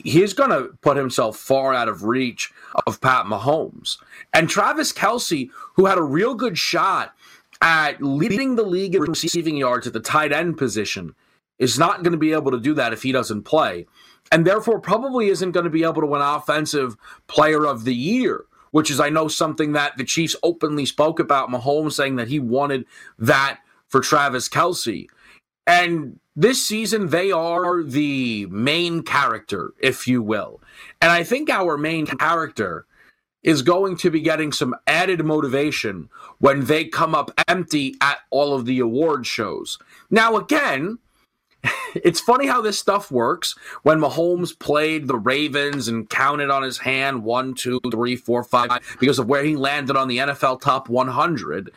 [0.02, 2.50] he's going to put himself far out of reach
[2.86, 3.98] of Pat Mahomes.
[4.32, 7.14] And Travis Kelce, who had a real good shot
[7.60, 11.14] at leading the league in receiving yards at the tight end position
[11.58, 13.86] is not going to be able to do that if he doesn't play.
[14.32, 18.44] And therefore, probably isn't going to be able to win Offensive Player of the Year,
[18.70, 21.50] which is, I know, something that the Chiefs openly spoke about.
[21.50, 22.86] Mahomes saying that he wanted
[23.18, 25.06] that for Travis Kelce.
[25.66, 30.60] And this season, they are the main character, if you will.
[31.00, 32.86] And I think our main character
[33.44, 36.08] is going to be getting some added motivation
[36.38, 39.78] when they come up empty at all of the award shows.
[40.10, 40.98] Now, again,
[41.94, 43.54] it's funny how this stuff works.
[43.82, 48.70] When Mahomes played the Ravens and counted on his hand one, two, three, four, five,
[49.00, 51.70] because of where he landed on the NFL top 100,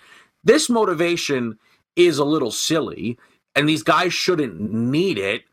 [0.44, 1.58] this motivation
[1.96, 3.18] is a little silly,
[3.56, 5.44] and these guys shouldn't need it,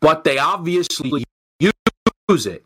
[0.00, 1.24] but they obviously
[1.60, 2.64] use it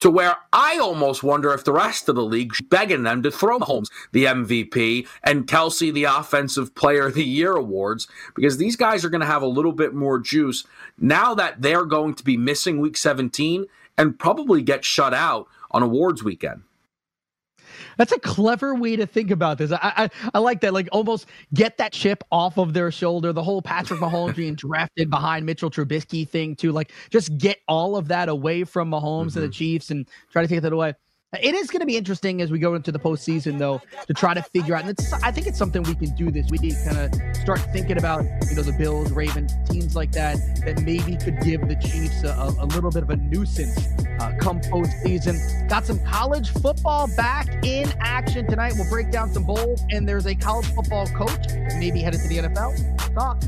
[0.00, 3.58] to where I almost wonder if the rest of the league begging them to throw
[3.58, 9.04] Mahomes the MVP and Kelce the Offensive Player of the Year awards because these guys
[9.04, 10.64] are going to have a little bit more juice
[10.98, 13.66] now that they're going to be missing Week 17
[13.98, 16.62] and probably get shut out on awards weekend.
[17.96, 19.72] That's a clever way to think about this.
[19.72, 20.72] I, I, I like that.
[20.72, 23.32] Like almost get that chip off of their shoulder.
[23.32, 26.72] The whole Patrick Mahomes being drafted behind Mitchell Trubisky thing too.
[26.72, 29.20] Like just get all of that away from Mahomes mm-hmm.
[29.20, 29.50] and the mm-hmm.
[29.52, 30.94] Chiefs and try to take that away.
[31.40, 34.34] It is going to be interesting as we go into the postseason, though, to try
[34.34, 34.80] to figure out.
[34.80, 36.62] And it's, I think it's something we can do this week.
[36.84, 41.16] Kind of start thinking about, you know, the Bills, Ravens, teams like that that maybe
[41.16, 43.78] could give the Chiefs a, a little bit of a nuisance
[44.20, 45.68] uh, come postseason.
[45.68, 48.74] Got some college football back in action tonight.
[48.76, 51.46] We'll break down some bowls, and there's a college football coach
[51.78, 53.14] maybe headed to the NFL.
[53.14, 53.42] Talk.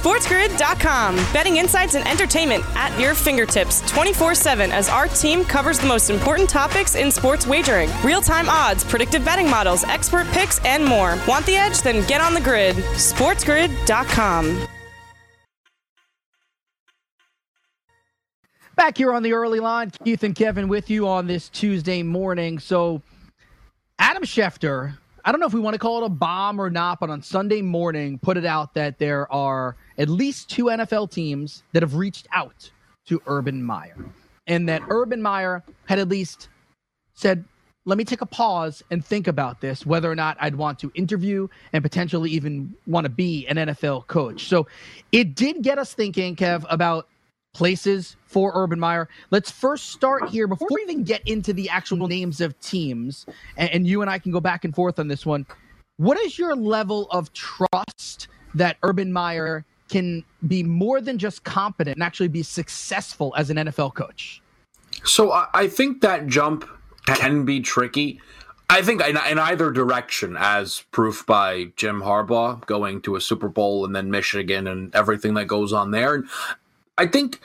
[0.00, 1.16] SportsGrid.com.
[1.32, 6.10] Betting insights and entertainment at your fingertips 24 7 as our team covers the most
[6.10, 11.18] important topics in sports wagering real time odds, predictive betting models, expert picks, and more.
[11.26, 11.80] Want the edge?
[11.80, 12.76] Then get on the grid.
[12.76, 14.66] SportsGrid.com.
[18.76, 22.58] Back here on the early line, Keith and Kevin with you on this Tuesday morning.
[22.58, 23.00] So,
[23.98, 27.00] Adam Schefter I don't know if we want to call it a bomb or not,
[27.00, 31.64] but on Sunday morning, put it out that there are at least two NFL teams
[31.72, 32.70] that have reached out
[33.06, 33.96] to Urban Meyer.
[34.46, 36.48] and that Urban Meyer had at least
[37.14, 37.44] said,
[37.84, 40.90] let me take a pause and think about this, whether or not I'd want to
[40.94, 44.48] interview and potentially even want to be an NFL coach.
[44.48, 44.66] So
[45.12, 47.08] it did get us thinking, Kev, about
[47.56, 49.08] places for Urban Meyer.
[49.30, 52.08] Let's first start here before we even get into the actual mm-hmm.
[52.08, 53.24] names of teams,
[53.56, 55.46] and, and you and I can go back and forth on this one.
[55.96, 61.96] What is your level of trust that Urban Meyer can be more than just competent
[61.96, 64.42] and actually be successful as an NFL coach?
[65.04, 66.68] So I, I think that jump
[67.06, 68.20] can be tricky.
[68.68, 73.48] I think in, in, either direction, as proof by Jim Harbaugh going to a Super
[73.48, 76.16] Bowl and then Michigan and everything that goes on there.
[76.16, 76.28] And
[76.98, 77.40] I think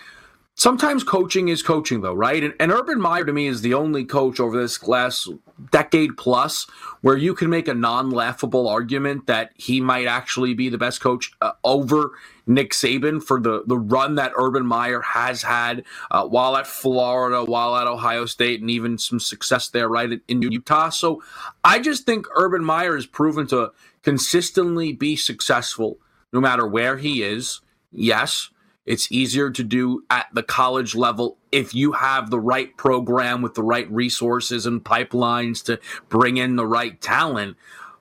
[0.56, 2.44] sometimes coaching is coaching, though, right?
[2.44, 5.30] And, and Urban Meyer to me is the only coach over this last
[5.72, 6.68] decade plus
[7.02, 11.32] where you can make a non-laughable argument that he might actually be the best coach
[11.42, 12.12] uh, over
[12.48, 17.44] Nick Saban for the the run that Urban Meyer has had uh, while at Florida,
[17.44, 20.90] while at Ohio State, and even some success there right in Utah.
[20.90, 21.24] So
[21.64, 23.72] I just think Urban Meyer has proven to
[24.04, 26.00] consistently be successful
[26.34, 27.62] no matter where he is.
[27.92, 28.50] Yes,
[28.92, 33.54] it's easier to do at the college level if you have the right program with
[33.54, 37.56] the right resources and pipelines to bring in the right talent.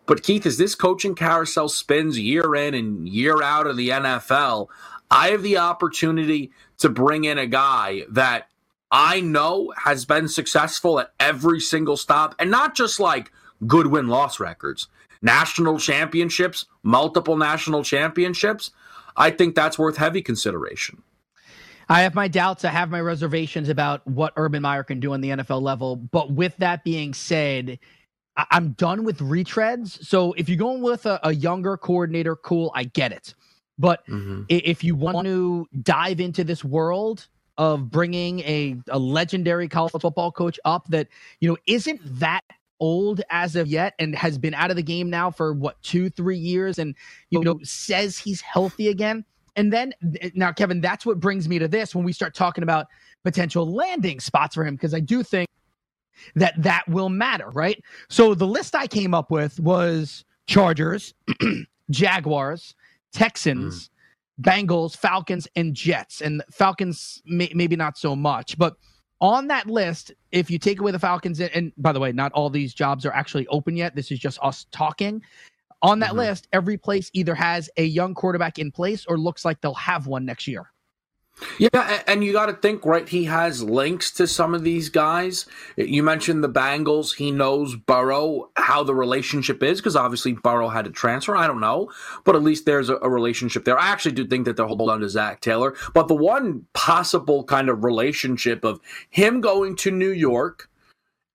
[0.07, 4.66] But Keith, as this coaching carousel spins year in and year out of the NFL,
[5.12, 8.48] I have the opportunity to bring in a guy that
[8.90, 13.31] I know has been successful at every single stop and not just like
[13.64, 14.88] good win loss records,
[15.22, 18.72] national championships, multiple national championships.
[19.16, 21.03] I think that's worth heavy consideration.
[21.88, 22.64] I have my doubts.
[22.64, 25.96] I have my reservations about what Urban Meyer can do on the NFL level.
[25.96, 27.81] But with that being said,
[28.37, 30.05] I- am done with retreads.
[30.05, 33.35] So if you're going with a, a younger coordinator, cool, I get it.
[33.77, 34.42] But mm-hmm.
[34.49, 37.27] if you want to dive into this world
[37.59, 41.09] of bringing a, a legendary college football coach up that
[41.40, 42.42] you know isn't that
[42.80, 46.10] old as of yet and has been out of the game now for what two
[46.10, 46.94] three years and
[47.28, 49.24] you know says he's healthy again
[49.56, 49.92] and then
[50.34, 52.86] now kevin that's what brings me to this when we start talking about
[53.22, 55.46] potential landing spots for him because i do think
[56.34, 57.82] that that will matter, right?
[58.08, 61.14] So the list I came up with was Chargers,
[61.90, 62.74] Jaguars,
[63.12, 64.44] Texans, mm.
[64.44, 66.20] Bengals, Falcons, and Jets.
[66.20, 68.76] And Falcons, may, maybe not so much, but
[69.20, 72.48] on that list, if you take away the Falcons, and by the way, not all
[72.50, 73.94] these jobs are actually open yet.
[73.94, 75.22] This is just us talking.
[75.83, 76.18] On that mm-hmm.
[76.18, 80.06] list, every place either has a young quarterback in place or looks like they'll have
[80.06, 80.70] one next year.
[81.58, 83.08] Yeah, and you got to think, right?
[83.08, 85.46] He has links to some of these guys.
[85.76, 87.16] You mentioned the Bengals.
[87.16, 91.36] He knows Burrow, how the relationship is, because obviously Burrow had to transfer.
[91.36, 91.90] I don't know,
[92.24, 93.78] but at least there's a, a relationship there.
[93.78, 95.74] I actually do think that they'll hold on to Zac Taylor.
[95.94, 100.68] But the one possible kind of relationship of him going to New York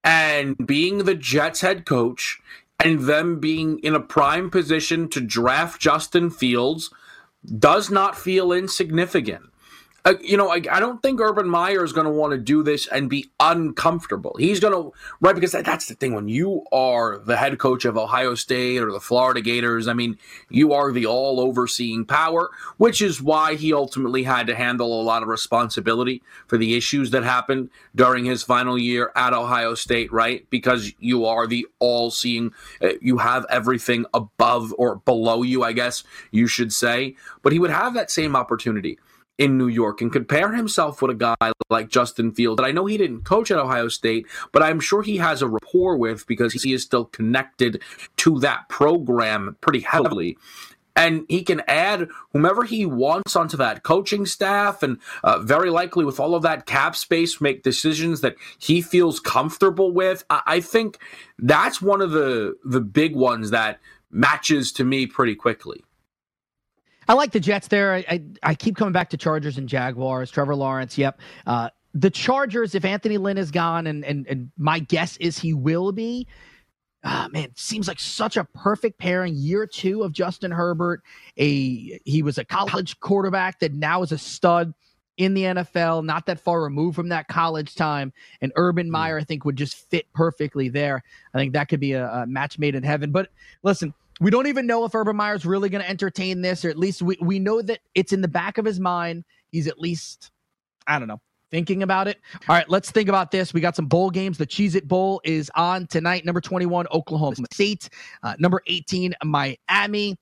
[0.03, 2.39] and being the Jets head coach
[2.83, 6.91] and them being in a prime position to draft Justin Fields
[7.57, 9.45] does not feel insignificant
[10.05, 12.61] uh, you know, I, I, don't think Urban Meyer is going to want to do
[12.61, 14.35] this and be uncomfortable.
[14.37, 15.33] He's going to, right?
[15.33, 16.13] Because that, that's the thing.
[16.13, 20.19] When you are the head coach of Ohio State or the Florida Gators, I mean,
[20.47, 25.03] you are the all overseeing power, which is why he ultimately had to handle a
[25.03, 30.13] lot of responsibility for the issues that happened during his final year at Ohio State,
[30.13, 30.47] right?
[30.51, 35.71] Because you are the all seeing, uh, you have everything above or below you, I
[35.71, 37.15] guess you should say.
[37.41, 38.99] But he would have that same opportunity
[39.37, 42.85] in New York and compare himself with a guy like Justin Fields that I know
[42.85, 46.53] he didn't coach at Ohio State, but I'm sure he has a rapport with because
[46.53, 47.81] he is still connected
[48.17, 50.37] to that program pretty heavily.
[50.97, 56.05] And he can add whomever he wants onto that coaching staff, and uh, very likely
[56.05, 60.23] with all of that cap space, make decisions that he feels comfortable with.
[60.29, 60.99] I, I think
[61.37, 65.83] that's one of the the big ones that matches to me pretty quickly.
[67.07, 67.93] I like the Jets there.
[67.93, 70.31] I, I, I keep coming back to Chargers and Jaguars.
[70.31, 71.19] Trevor Lawrence, yep.
[71.45, 75.53] Uh, the Chargers, if Anthony Lynn is gone, and and and my guess is he
[75.53, 76.27] will be.
[77.07, 79.35] Ah, man, seems like such a perfect pairing.
[79.35, 81.03] Year two of Justin Herbert,
[81.37, 84.73] a he was a college quarterback that now is a stud
[85.17, 88.11] in the NFL, not that far removed from that college time.
[88.41, 88.91] And Urban hmm.
[88.91, 91.03] Meyer, I think, would just fit perfectly there.
[91.33, 93.11] I think that could be a, a match made in heaven.
[93.11, 93.29] But
[93.63, 96.77] listen, we don't even know if Urban Meyer's really going to entertain this, or at
[96.77, 99.25] least we, we know that it's in the back of his mind.
[99.51, 100.31] He's at least,
[100.87, 102.19] I don't know, thinking about it.
[102.47, 103.53] All right, let's think about this.
[103.53, 104.37] We got some bowl games.
[104.37, 106.23] The Cheez It Bowl is on tonight.
[106.25, 107.89] Number 21, Oklahoma State.
[108.23, 110.17] Uh, number 18, Miami.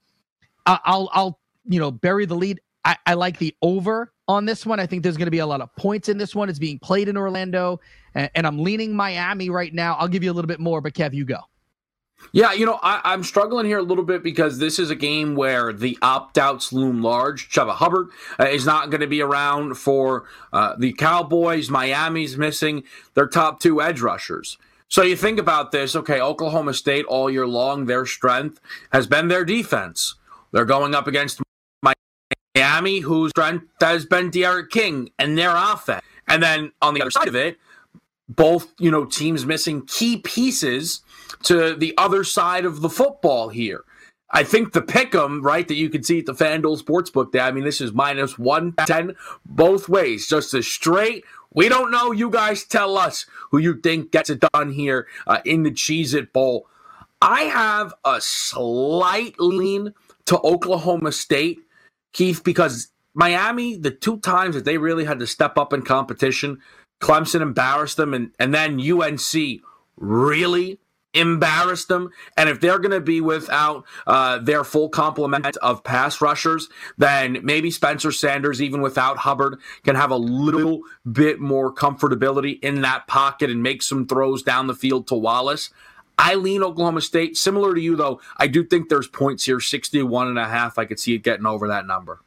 [0.65, 2.59] Uh, I'll, I'll, you know, bury the lead.
[2.85, 4.79] I, I like the over on this one.
[4.79, 6.49] I think there's going to be a lot of points in this one.
[6.49, 7.79] It's being played in Orlando,
[8.15, 9.95] and, and I'm leaning Miami right now.
[9.95, 11.37] I'll give you a little bit more, but Kev, you go.
[12.31, 15.35] Yeah, you know, I, am struggling here a little bit because this is a game
[15.35, 17.49] where the opt outs loom large.
[17.49, 18.09] Chuba Hubbard
[18.39, 21.69] uh, is not going to be around for uh, the Cowboys.
[21.69, 24.57] Miami's missing their top two edge rushers.
[24.87, 28.59] So you think about this, okay, Oklahoma State all year long, their strength
[28.91, 30.15] has been their defense.
[30.51, 31.41] They're going up against
[32.55, 36.03] Miami, whose strength has been D'Eriq King and their offense.
[36.27, 37.57] And then on the other side of it,
[38.35, 41.01] both, you know, teams missing key pieces
[41.43, 43.83] to the other side of the football here.
[44.35, 47.43] I think the pick 'em, right, that you can see at the FanDuel Sportsbook there.
[47.43, 49.15] I mean, this is minus 110
[49.45, 50.27] both ways.
[50.27, 51.23] Just a straight,
[51.53, 52.11] we don't know.
[52.11, 56.15] You guys tell us who you think gets it done here uh, in the Cheez
[56.15, 56.67] It Bowl.
[57.21, 59.93] I have a slight lean
[60.25, 61.59] to Oklahoma State,
[62.11, 66.59] Keith, because Miami, the two times that they really had to step up in competition,
[67.03, 69.61] Clemson embarrassed them, and, and then UNC
[69.97, 70.79] really
[71.13, 72.09] embarrassed them.
[72.37, 77.39] And if they're going to be without uh, their full complement of pass rushers, then
[77.43, 83.05] maybe Spencer Sanders, even without Hubbard, can have a little bit more comfortability in that
[83.05, 85.71] pocket and make some throws down the field to Wallace.
[86.17, 87.35] I lean Oklahoma State.
[87.35, 90.77] Similar to you, though, I do think there's points here, 61 and a half.
[90.77, 92.21] I could see it getting over that number.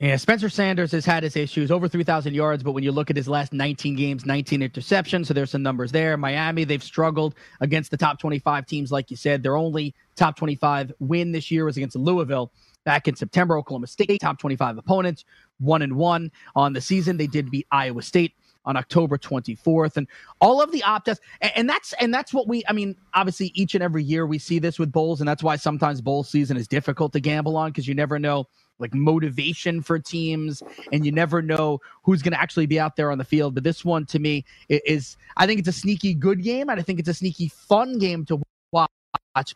[0.00, 3.16] Yeah, Spencer Sanders has had his issues, over 3,000 yards, but when you look at
[3.16, 6.16] his last 19 games, 19 interceptions, so there's some numbers there.
[6.16, 9.42] Miami, they've struggled against the top 25 teams, like you said.
[9.42, 12.50] Their only top 25 win this year was against Louisville
[12.84, 13.58] back in September.
[13.58, 15.26] Oklahoma State, top 25 opponents,
[15.58, 17.18] one and one on the season.
[17.18, 18.32] They did beat Iowa State
[18.64, 20.06] on October 24th, and
[20.40, 22.62] all of the opt outs, and, and that's and that's what we.
[22.66, 25.56] I mean, obviously, each and every year we see this with bowls, and that's why
[25.56, 28.46] sometimes bowl season is difficult to gamble on because you never know
[28.80, 30.62] like motivation for teams
[30.92, 33.54] and you never know who's going to actually be out there on the field.
[33.54, 36.82] But this one to me is i think it's a sneaky good game and i
[36.82, 38.40] think it's a sneaky fun game to
[38.72, 38.88] watch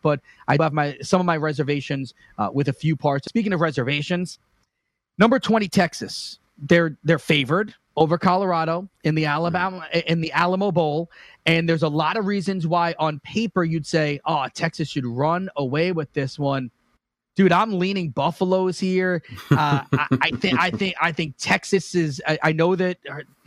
[0.02, 3.28] but i have my some of my reservations uh, with a few parts.
[3.28, 4.38] Speaking of reservations
[5.18, 6.38] number 20 texas.
[6.58, 11.10] They're they're favored over colorado in the alabama in the alamo bowl
[11.46, 12.94] and there's a lot of reasons why.
[12.98, 16.70] On paper you'd say oh texas should run away with this one
[17.34, 19.22] dude, I'm leaning Buffaloes here.
[19.50, 22.22] Uh, I, I, think I think I think Texas is.
[22.26, 22.98] I, I, know that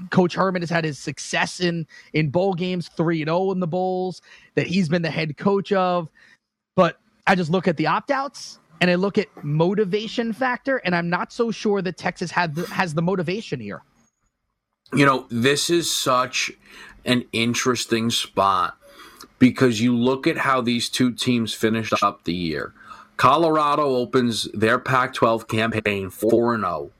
[0.10, 3.60] Coach Herman has had his success in in bowl games, three and zero oh in
[3.60, 4.22] the bowls
[4.56, 6.10] that he's been the head coach of.
[6.76, 10.96] But I just look at the opt outs and I look at motivation factor, and
[10.96, 13.82] I'm not so sure that Texas had the, has the motivation here.
[14.94, 16.52] You know, this is such
[17.06, 18.78] an interesting spot
[19.40, 22.74] because you look at how these two teams finished up the year.
[23.18, 26.92] Colorado opens their Pac 12 campaign 4 0.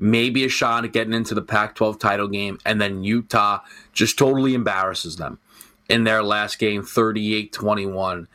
[0.00, 2.58] Maybe a shot at getting into the Pac 12 title game.
[2.64, 3.60] And then Utah
[3.92, 5.38] just totally embarrasses them
[5.88, 8.28] in their last game, 38 21.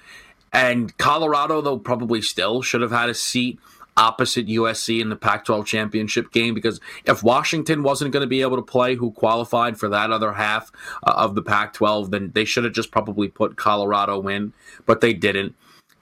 [0.51, 3.59] And Colorado, though, probably still should have had a seat
[3.95, 8.41] opposite USC in the Pac 12 championship game because if Washington wasn't going to be
[8.41, 10.71] able to play, who qualified for that other half
[11.03, 14.53] uh, of the Pac 12, then they should have just probably put Colorado in,
[14.85, 15.55] but they didn't.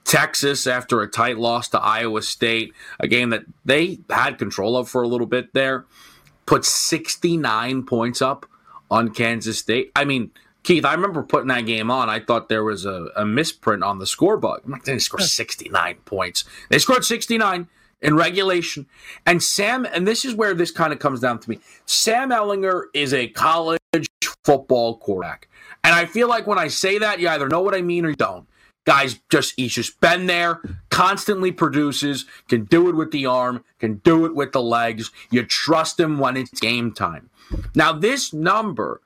[0.04, 4.90] Texas, after a tight loss to Iowa State, a game that they had control of
[4.90, 5.86] for a little bit there,
[6.46, 8.46] put 69 points up
[8.90, 9.92] on Kansas State.
[9.96, 10.32] I mean,
[10.64, 12.10] Keith, I remember putting that game on.
[12.10, 14.66] I thought there was a, a misprint on the scorebook.
[14.66, 16.44] I'm not going to score 69 points.
[16.70, 17.68] They scored 69
[18.02, 18.86] in regulation.
[19.26, 21.60] And Sam, and this is where this kind of comes down to me.
[21.86, 23.80] Sam Ehlinger is a college
[24.44, 25.48] football quarterback.
[25.84, 28.10] And I feel like when I say that, you either know what I mean or
[28.10, 28.48] you don't.
[28.86, 30.60] Guys, just he's just been there,
[30.90, 35.12] constantly produces, can do it with the arm, can do it with the legs.
[35.30, 37.30] You trust him when it's game time.
[37.76, 39.02] Now, this number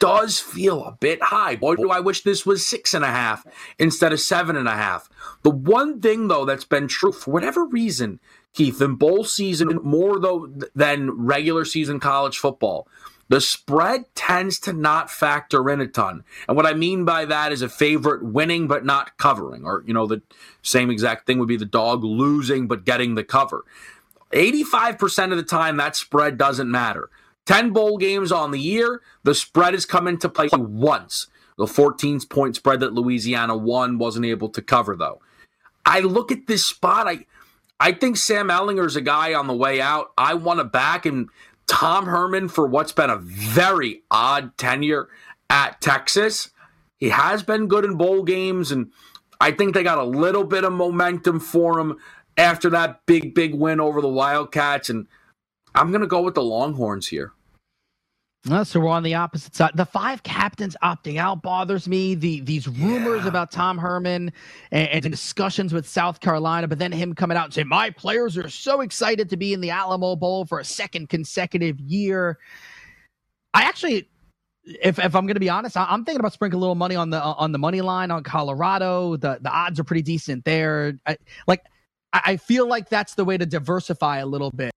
[0.00, 1.56] does feel a bit high.
[1.56, 3.46] Boy, do I wish this was six and a half
[3.78, 5.08] instead of seven and a half.
[5.42, 8.20] The one thing, though, that's been true for whatever reason,
[8.54, 12.88] Keith, in bowl season, more though than regular season college football,
[13.28, 16.24] the spread tends to not factor in a ton.
[16.46, 19.94] And what I mean by that is a favorite winning but not covering, or, you
[19.94, 20.22] know, the
[20.62, 23.64] same exact thing would be the dog losing but getting the cover.
[24.32, 27.10] 85% of the time, that spread doesn't matter.
[27.46, 31.28] 10 bowl games on the year, the spread has come into play once.
[31.56, 35.20] The 14 point spread that Louisiana won wasn't able to cover, though.
[35.84, 37.08] I look at this spot.
[37.08, 37.24] I
[37.80, 40.10] I think Sam Ehlinger is a guy on the way out.
[40.18, 41.28] I want to back, and
[41.68, 45.08] Tom Herman for what's been a very odd tenure
[45.48, 46.50] at Texas.
[46.96, 48.90] He has been good in bowl games, and
[49.40, 51.96] I think they got a little bit of momentum for him
[52.36, 54.90] after that big, big win over the Wildcats.
[54.90, 55.06] And
[55.74, 57.32] I'm going to go with the Longhorns here.
[58.50, 59.72] Uh, so we're on the opposite side.
[59.74, 62.14] The five captains opting out bothers me.
[62.14, 63.28] The these rumors Yeah.
[63.28, 64.32] about Tom Herman
[64.70, 68.38] and, and discussions with South Carolina, but then him coming out and saying my players
[68.38, 72.38] are so excited to be in the Alamo Bowl for a second consecutive year.
[73.54, 74.08] I actually,
[74.64, 76.94] if if I'm going to be honest, I, I'm thinking about sprinkling a little money
[76.94, 79.16] on the on the money line on Colorado.
[79.16, 80.94] The the odds are pretty decent there.
[81.06, 81.18] I,
[81.48, 81.64] like
[82.12, 84.72] I, I feel like that's the way to diversify a little bit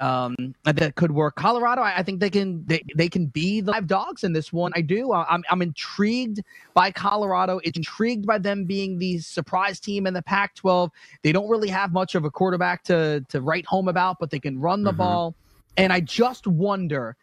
[0.00, 0.34] um
[0.64, 1.36] that could work.
[1.36, 4.52] Colorado I, I think they can they, they can be the live dogs in this
[4.52, 4.72] one.
[4.74, 5.12] I do.
[5.12, 6.42] I- i'm i'm intrigued
[6.74, 7.60] by colorado.
[7.64, 10.90] It's intrigued by them being the surprise team in the pac 12
[11.22, 14.40] they don't really have much of a quarterback to to write home about but they
[14.40, 14.96] can run the Mhm.
[14.98, 15.34] ball.
[15.78, 17.16] And i just wonder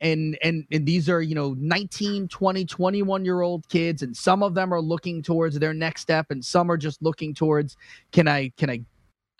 [0.00, 4.42] and and and these are you know 19 20 21 year old kids and some
[4.42, 7.76] of them are looking towards their next step and some are just looking towards
[8.10, 8.80] can i can i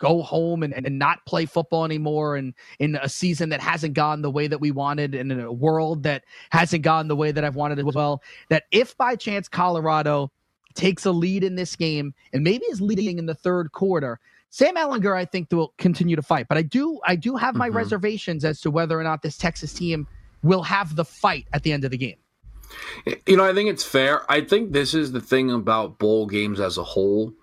[0.03, 4.21] go home and, and not play football anymore and in a season that hasn't gone
[4.21, 7.45] the way that we wanted and in a world that hasn't gone the way that
[7.45, 10.29] I've wanted it as well that if by chance Colorado
[10.75, 14.75] takes a lead in this game and maybe is leading in the third quarter Sam
[14.75, 17.75] Ehlinger I think will continue to fight but I do I do have my Mhm.
[17.75, 20.05] reservations as to whether or not this Texas team
[20.43, 22.17] will have the fight at the end of the game
[23.25, 24.29] You know, I think it's fair.
[24.29, 27.33] I think this is the thing about bowl games as a whole,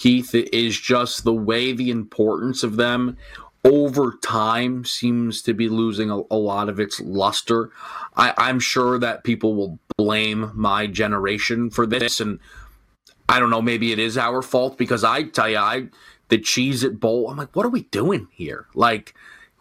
[0.00, 3.18] Keith, is just the way the importance of them
[3.66, 7.70] over time seems to be losing a, a lot of its luster.
[8.16, 12.38] I, I'm sure that people will blame my generation for this, and
[13.28, 15.88] I don't know, maybe it is our fault because I tell you, I
[16.30, 18.68] the Cheez-It Bowl, I'm like, what are we doing here?
[18.74, 19.14] Like,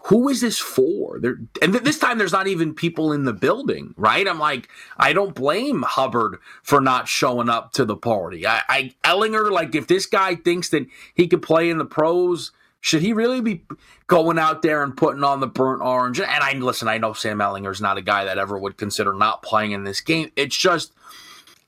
[0.04, 1.18] who is this for?
[1.62, 4.28] And th- this time there's not even people in the building, right?
[4.28, 8.47] I'm like, I don't blame Hubbard for not showing up to the party.
[8.47, 12.52] I, I Ehlinger, like, if this guy thinks that he could play in the pros,
[12.82, 13.66] should he really be
[14.08, 16.20] going out there and putting on the burnt orange?
[16.20, 19.43] And I listen, I know Sam Ehlinger's not a guy that ever would consider not
[19.43, 20.32] playing in this game.
[20.38, 20.93] It's just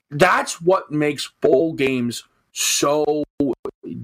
[0.09, 3.23] that's what makes bowl games so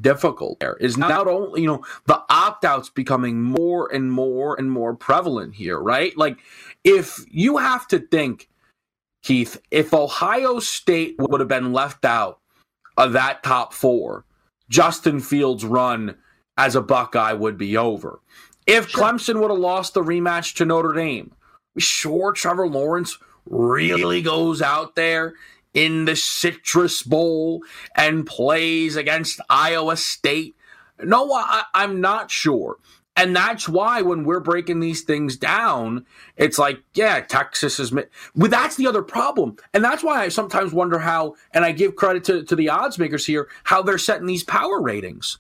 [0.02, 4.96] difficult there is not only you know the opt-outs becoming more and more and more
[4.96, 6.38] prevalent here right like
[6.84, 8.48] if you have to think
[9.24, 12.40] keith if ohio state would have been left out
[12.98, 14.24] of that top four
[14.70, 16.16] justin fields run
[16.58, 18.20] as a buckeye would be over
[18.66, 19.04] if Sure.
[19.04, 21.32] clemson would have lost the rematch to notre dame
[21.78, 23.18] sure trevor lawrence
[23.50, 25.34] really goes out there
[25.78, 27.62] in the Citrus Bowl
[27.96, 30.56] and plays against Iowa State?
[31.04, 32.78] No, I, I'm not sure.
[33.16, 36.06] And that's why when we're breaking these things down,
[36.38, 37.92] it's like, yeah, Texas is.
[37.94, 38.06] mi-
[38.36, 39.58] Well, that's the other problem.
[39.74, 43.00] And that's why I sometimes wonder how, and I give credit to, to the odds
[43.00, 45.40] makers here, how they're setting these power ratings.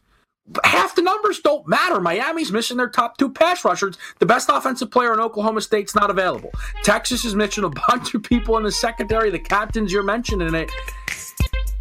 [0.64, 2.00] Half the numbers don't matter.
[2.00, 3.98] Miami's missing their top two pass rushers.
[4.20, 6.52] The best offensive player in Oklahoma State's not available.
[6.84, 9.30] Texas is missing a bunch of people in the secondary.
[9.30, 10.72] The captains you're mentioning it.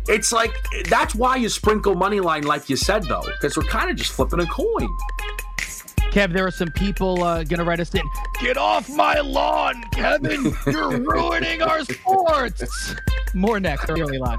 [0.08, 0.52] It's like
[0.88, 4.12] that's why you sprinkle money line, like you said, though, because we're kind of just
[4.12, 4.88] flipping a coin.
[6.10, 8.02] Kev, there are some people uh, gonna write us in.
[8.40, 10.54] Get off my lawn, Kevin!
[10.66, 12.94] You're ruining our sports.
[13.34, 14.38] More next, early line.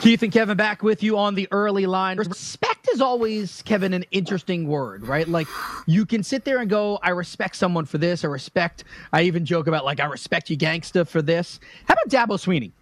[0.00, 2.18] Keith and Kevin back with you on the early line.
[2.18, 5.28] Respect is always, Kevin, an interesting word, right?
[5.28, 5.46] Like
[5.86, 8.24] you can sit there and go, I respect someone for this.
[8.24, 11.60] I respect, I even joke about like, I respect you gangsta for this.
[11.86, 12.72] How about Dabo Swinney?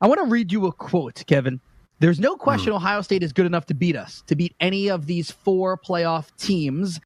[0.00, 1.60] I want to read you a quote, Kevin.
[2.00, 2.76] There's no question hmm.
[2.76, 6.26] Ohio State is good enough to beat us, to beat any of these four playoff
[6.36, 7.00] teams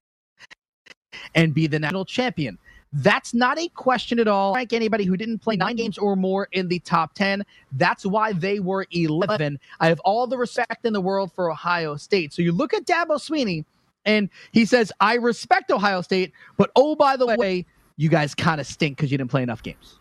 [1.34, 2.58] and be the national champion.
[2.92, 4.52] That's not a question at all.
[4.52, 8.32] Like anybody who didn't play nine games or more in the top 10, that's why
[8.32, 9.58] they were 11.
[9.80, 12.32] I have all the respect in the world for Ohio State.
[12.32, 13.64] So you look at Dabo Swinney,
[14.04, 17.66] and he says, I respect Ohio State, but oh, by the way,
[17.96, 20.00] you guys kind of stink because you didn't play enough games.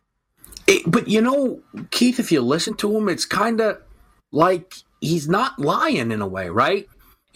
[0.66, 1.60] It, but you know,
[1.92, 3.82] Keith, if you listen to him, it's kind of
[4.32, 6.88] like he's not lying in a way, right?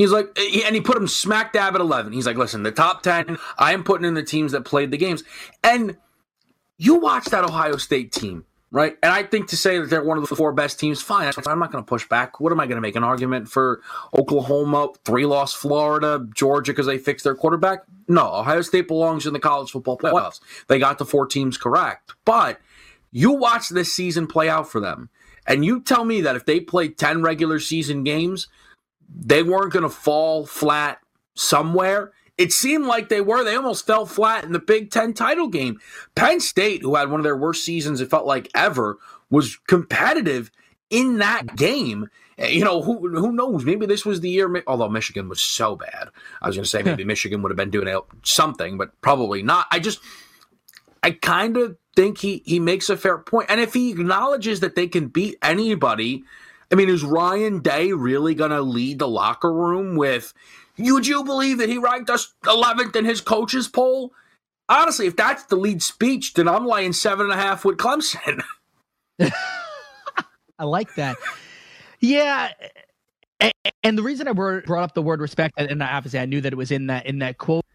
[0.02, 0.36] He's like,
[0.66, 2.12] and he put him smack dab at 11.
[2.12, 4.98] He's like, listen, the top 10, I am putting in the teams that played the
[4.98, 5.24] games.
[5.64, 5.96] And
[6.80, 8.98] you watch that Ohio State team, right?
[9.04, 11.32] And I think to say that they're one of the four best teams, fine.
[11.46, 12.40] I'm not going to push back.
[12.40, 13.84] What am I going to make an argument for
[14.18, 17.84] Oklahoma, three loss Florida, Georgia because they fixed their quarterback?
[18.08, 20.40] No, Ohio State belongs in the college football playoffs.
[20.68, 22.14] They got the four teams correct.
[22.26, 22.60] But
[23.12, 25.12] you watch this season play out for them,
[25.46, 28.48] and you tell me that if they played 10 regular season games,
[29.14, 31.00] they weren't going to fall flat
[31.36, 32.12] somewhere.
[32.38, 33.44] It seemed like they were.
[33.44, 35.80] They almost fell flat in the Big Ten title game.
[36.16, 38.98] Penn State, who had one of their worst seasons, it felt like ever,
[39.30, 40.50] was competitive
[40.90, 42.08] in that game.
[42.38, 43.64] Eh, you know, who who knows?
[43.64, 44.64] Maybe this was the year.
[44.66, 46.10] Although Michigan was so bad,
[46.42, 49.68] I was going to say maybe Michigan would have been doing something, but probably not.
[49.72, 50.00] I just,
[51.04, 54.76] I kind of think he he makes a fair point, and if he acknowledges that
[54.76, 56.24] they can beat anybody,
[56.72, 60.34] I mean, is Ryan Day really going to lead the locker room with?
[60.78, 64.14] Would you believe that he ranked us 11th in his coaches poll?
[64.70, 68.42] Honestly, if that's the lead speech, then I'm laying seven and a half with Clemson.
[70.58, 71.18] I like that.
[72.00, 72.52] Yeah.
[73.84, 76.56] And the reason I brought up the word respect, and obviously I knew that it
[76.56, 77.66] was in that in that quote,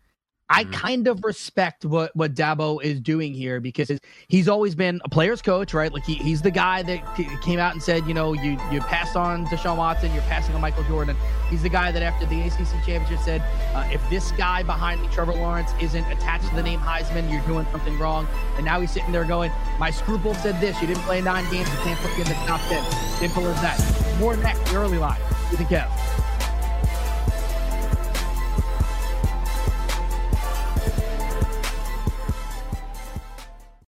[0.49, 0.73] I mm-hmm.
[0.73, 3.91] kind of respect what what Dabo is doing here because
[4.29, 5.93] he's always been a player's coach, right?
[5.93, 9.17] Like he, he's the guy that came out and said, you know, you you passed
[9.17, 11.17] on Deshaun Watson, you're passing on Michael Jordan.
[11.51, 13.43] He's the guy that after the ACC championship said,
[13.75, 17.43] uh, if this guy behind me, Trevor Lawrence, isn't attached to the name Heisman, you're
[17.43, 18.29] doing something wrong.
[18.57, 21.69] And now he's sitting there going, my scruple said this: you didn't play nine games,
[21.69, 22.85] you can't put you in the top ten.
[23.19, 24.19] Simple as that.
[24.21, 25.21] More next, the early line.
[25.51, 26.36] You think, Kev?